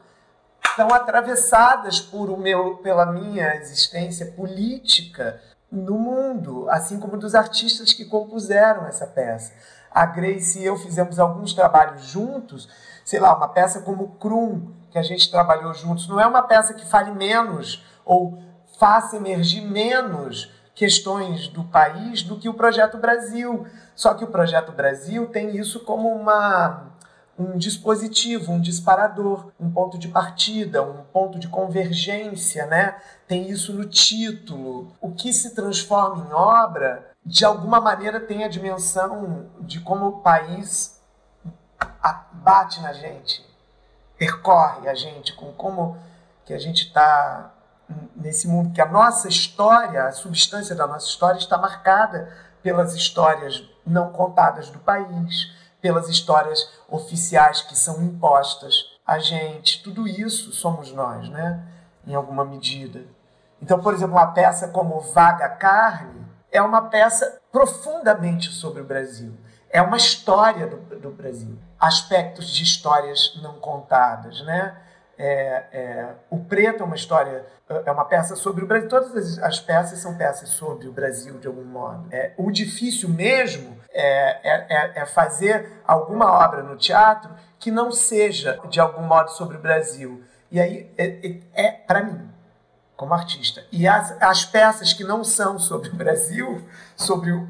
[0.64, 5.42] estão atravessadas por o meu, pela minha existência política
[5.72, 9.52] no mundo, assim como dos artistas que compuseram essa peça.
[9.90, 12.70] A Grace e eu fizemos alguns trabalhos juntos,
[13.04, 16.74] sei lá, uma peça como Krum, que a gente trabalhou juntos, não é uma peça
[16.74, 18.38] que fale menos ou
[18.78, 23.66] faça emergir menos questões do país do que o Projeto Brasil.
[23.96, 26.92] Só que o Projeto Brasil tem isso como uma,
[27.38, 32.96] um dispositivo, um disparador, um ponto de partida, um ponto de convergência, né?
[33.28, 34.92] Tem isso no título.
[35.00, 40.22] O que se transforma em obra, de alguma maneira, tem a dimensão de como o
[40.22, 41.00] país
[42.34, 43.46] bate na gente,
[44.22, 45.98] percorre a gente, com como
[46.46, 47.52] que a gente está
[48.16, 53.68] nesse mundo, que a nossa história, a substância da nossa história está marcada pelas histórias
[53.84, 55.52] não contadas do país,
[55.82, 59.82] pelas histórias oficiais que são impostas a gente.
[59.82, 61.66] Tudo isso somos nós, né?
[62.06, 63.04] Em alguma medida.
[63.60, 69.34] Então, por exemplo, uma peça como Vaga Carne é uma peça profundamente sobre o Brasil.
[69.72, 74.78] É uma história do, do Brasil aspectos de histórias não contadas, né?
[75.18, 78.88] É, é, o Preto é uma história, é uma peça sobre o Brasil.
[78.88, 82.08] Todas as, peças são peças sobre o Brasil, de algum modo.
[82.12, 84.04] É, o difícil mesmo é,
[84.44, 89.58] é, é, é, fazer alguma obra no teatro que não seja, de algum modo, sobre
[89.58, 90.24] o Brasil.
[90.50, 92.30] E aí, é, é para mim,
[93.02, 93.66] como artista.
[93.72, 96.64] E as, as peças que não são sobre o Brasil,
[96.96, 97.50] sobre o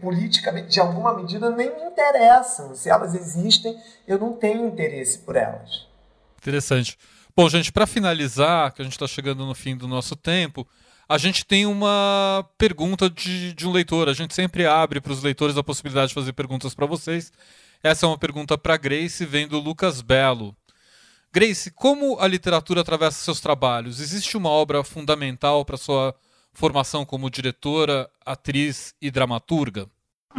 [0.00, 2.74] politicamente, de alguma medida, nem me interessam.
[2.74, 5.86] Se elas existem, eu não tenho interesse por elas.
[6.36, 6.98] Interessante.
[7.36, 10.66] Bom, gente, para finalizar, que a gente está chegando no fim do nosso tempo,
[11.08, 14.08] a gente tem uma pergunta de, de um leitor.
[14.08, 17.32] A gente sempre abre para os leitores a possibilidade de fazer perguntas para vocês.
[17.84, 20.56] Essa é uma pergunta para Grace, vem do Lucas Belo.
[21.34, 24.00] Grace, como a literatura atravessa seus trabalhos?
[24.00, 26.14] Existe uma obra fundamental para sua
[26.52, 29.88] formação como diretora, atriz e dramaturga?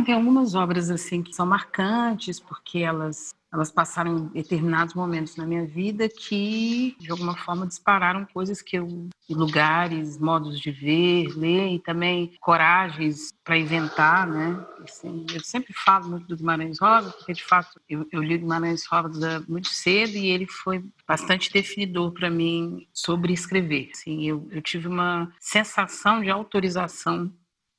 [0.06, 5.46] Tem algumas obras assim que são marcantes porque elas elas passaram em determinados momentos na
[5.46, 9.10] minha vida que, de alguma forma, dispararam coisas que eu.
[9.30, 14.66] lugares, modos de ver, ler e também coragens para inventar, né?
[14.84, 18.86] Assim, eu sempre falo muito do Guimarães Rosa, porque, de fato, eu, eu li Guimarães
[18.88, 23.91] Rosa muito cedo e ele foi bastante definidor para mim sobre escrever.
[23.94, 27.32] Assim, eu, eu tive uma sensação de autorização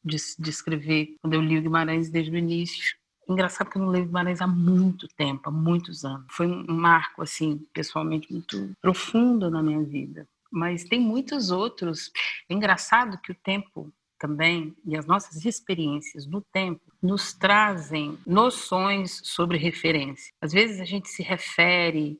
[0.04, 2.94] de, de escrever quando eu li o Guimarães desde o início
[3.28, 6.26] Engraçado que eu não leio Guimarães há muito tempo, há muitos anos.
[6.30, 10.28] Foi um marco, assim, pessoalmente muito profundo na minha vida.
[10.50, 12.10] Mas tem muitos outros.
[12.48, 19.20] É engraçado que o tempo também e as nossas experiências no tempo nos trazem noções
[19.24, 20.32] sobre referência.
[20.40, 22.18] Às vezes a gente se refere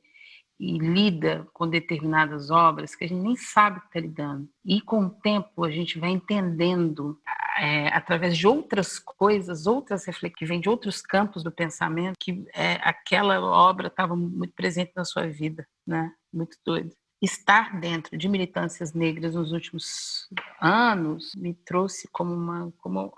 [0.59, 4.49] e lida com determinadas obras que a gente nem sabe que está lidando.
[4.65, 7.19] E com o tempo a gente vai entendendo
[7.59, 12.45] é, através de outras coisas, outras reflexões que vêm de outros campos do pensamento, que
[12.55, 16.13] é, aquela obra estava muito presente na sua vida, né?
[16.33, 16.95] Muito doido.
[17.23, 20.29] Estar dentro de militâncias negras nos últimos
[20.61, 23.13] anos me trouxe como uma como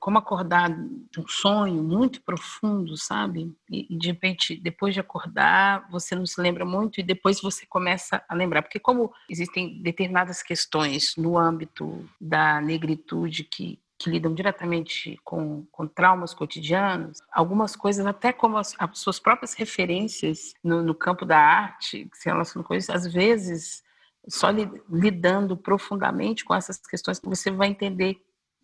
[0.00, 3.54] como acordar de um sonho muito profundo, sabe?
[3.70, 8.22] E, de repente, depois de acordar, você não se lembra muito e depois você começa
[8.28, 8.62] a lembrar.
[8.62, 15.86] Porque como existem determinadas questões no âmbito da negritude que, que lidam diretamente com, com
[15.86, 21.38] traumas cotidianos, algumas coisas, até como as, as suas próprias referências no, no campo da
[21.38, 23.82] arte, que se relacionam com isso, às vezes
[24.28, 24.48] só
[24.90, 28.22] lidando profundamente com essas questões que você vai entender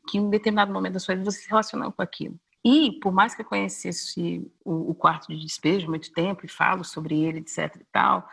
[0.08, 2.38] que em determinado momento da sua vida você se relacionou com aquilo.
[2.64, 6.48] E, por mais que eu conhecesse o, o quarto de despejo há muito tempo e
[6.48, 8.26] falo sobre ele, etc e tal,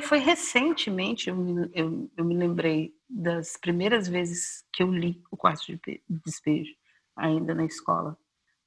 [0.00, 5.36] foi recentemente, eu me, eu, eu me lembrei das primeiras vezes que eu li o
[5.36, 6.72] quarto de despejo,
[7.16, 8.16] ainda na escola.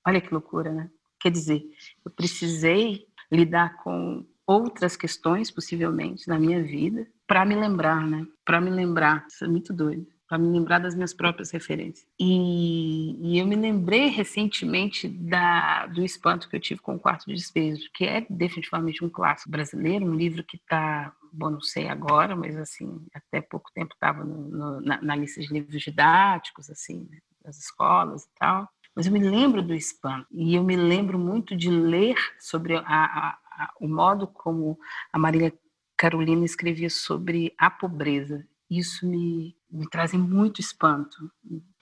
[0.05, 0.89] Olha que loucura, né?
[1.19, 1.63] Quer dizer,
[2.05, 8.25] eu precisei lidar com outras questões, possivelmente, na minha vida, para me lembrar, né?
[8.45, 9.25] Para me lembrar.
[9.27, 12.06] Isso é muito doido para me lembrar das minhas próprias referências.
[12.20, 17.26] E, e, eu me lembrei recentemente da, do espanto que eu tive com o Quarto
[17.28, 21.88] de Despejo, que é definitivamente um clássico brasileiro, um livro que está, bom, não sei
[21.88, 27.20] agora, mas assim, até pouco tempo estava na, na, lista de livros didáticos, assim, né,
[27.44, 28.68] das escolas e tal.
[28.94, 32.82] Mas eu me lembro do espanto e eu me lembro muito de ler sobre a,
[32.82, 34.78] a, a, o modo como
[35.14, 35.54] a Maria
[35.95, 41.31] Carolina escrevia sobre a pobreza isso me, me traz muito espanto,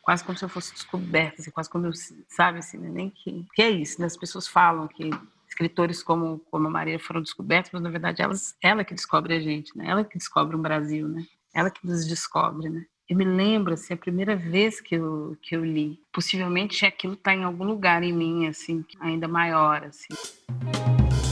[0.02, 1.92] quase como se eu fosse descoberta, assim, quase como eu,
[2.30, 4.08] sabe, assim, né, nem que, que é isso, né?
[4.08, 5.10] as pessoas falam que
[5.48, 9.40] escritores como, como a Maria foram descobertos, mas na verdade elas, ela que descobre a
[9.40, 9.86] gente, né?
[9.88, 11.24] Ela que descobre um Brasil, né?
[11.54, 12.84] Ela que nos descobre, né?
[13.08, 17.34] Eu me lembro, assim, a primeira vez que eu, que eu li, possivelmente aquilo está
[17.34, 20.14] em algum lugar em mim, assim, ainda maior, assim.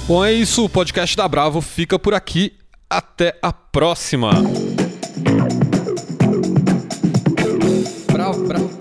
[0.07, 2.57] Bom, é isso, o podcast da Bravo fica por aqui.
[2.89, 4.31] Até a próxima!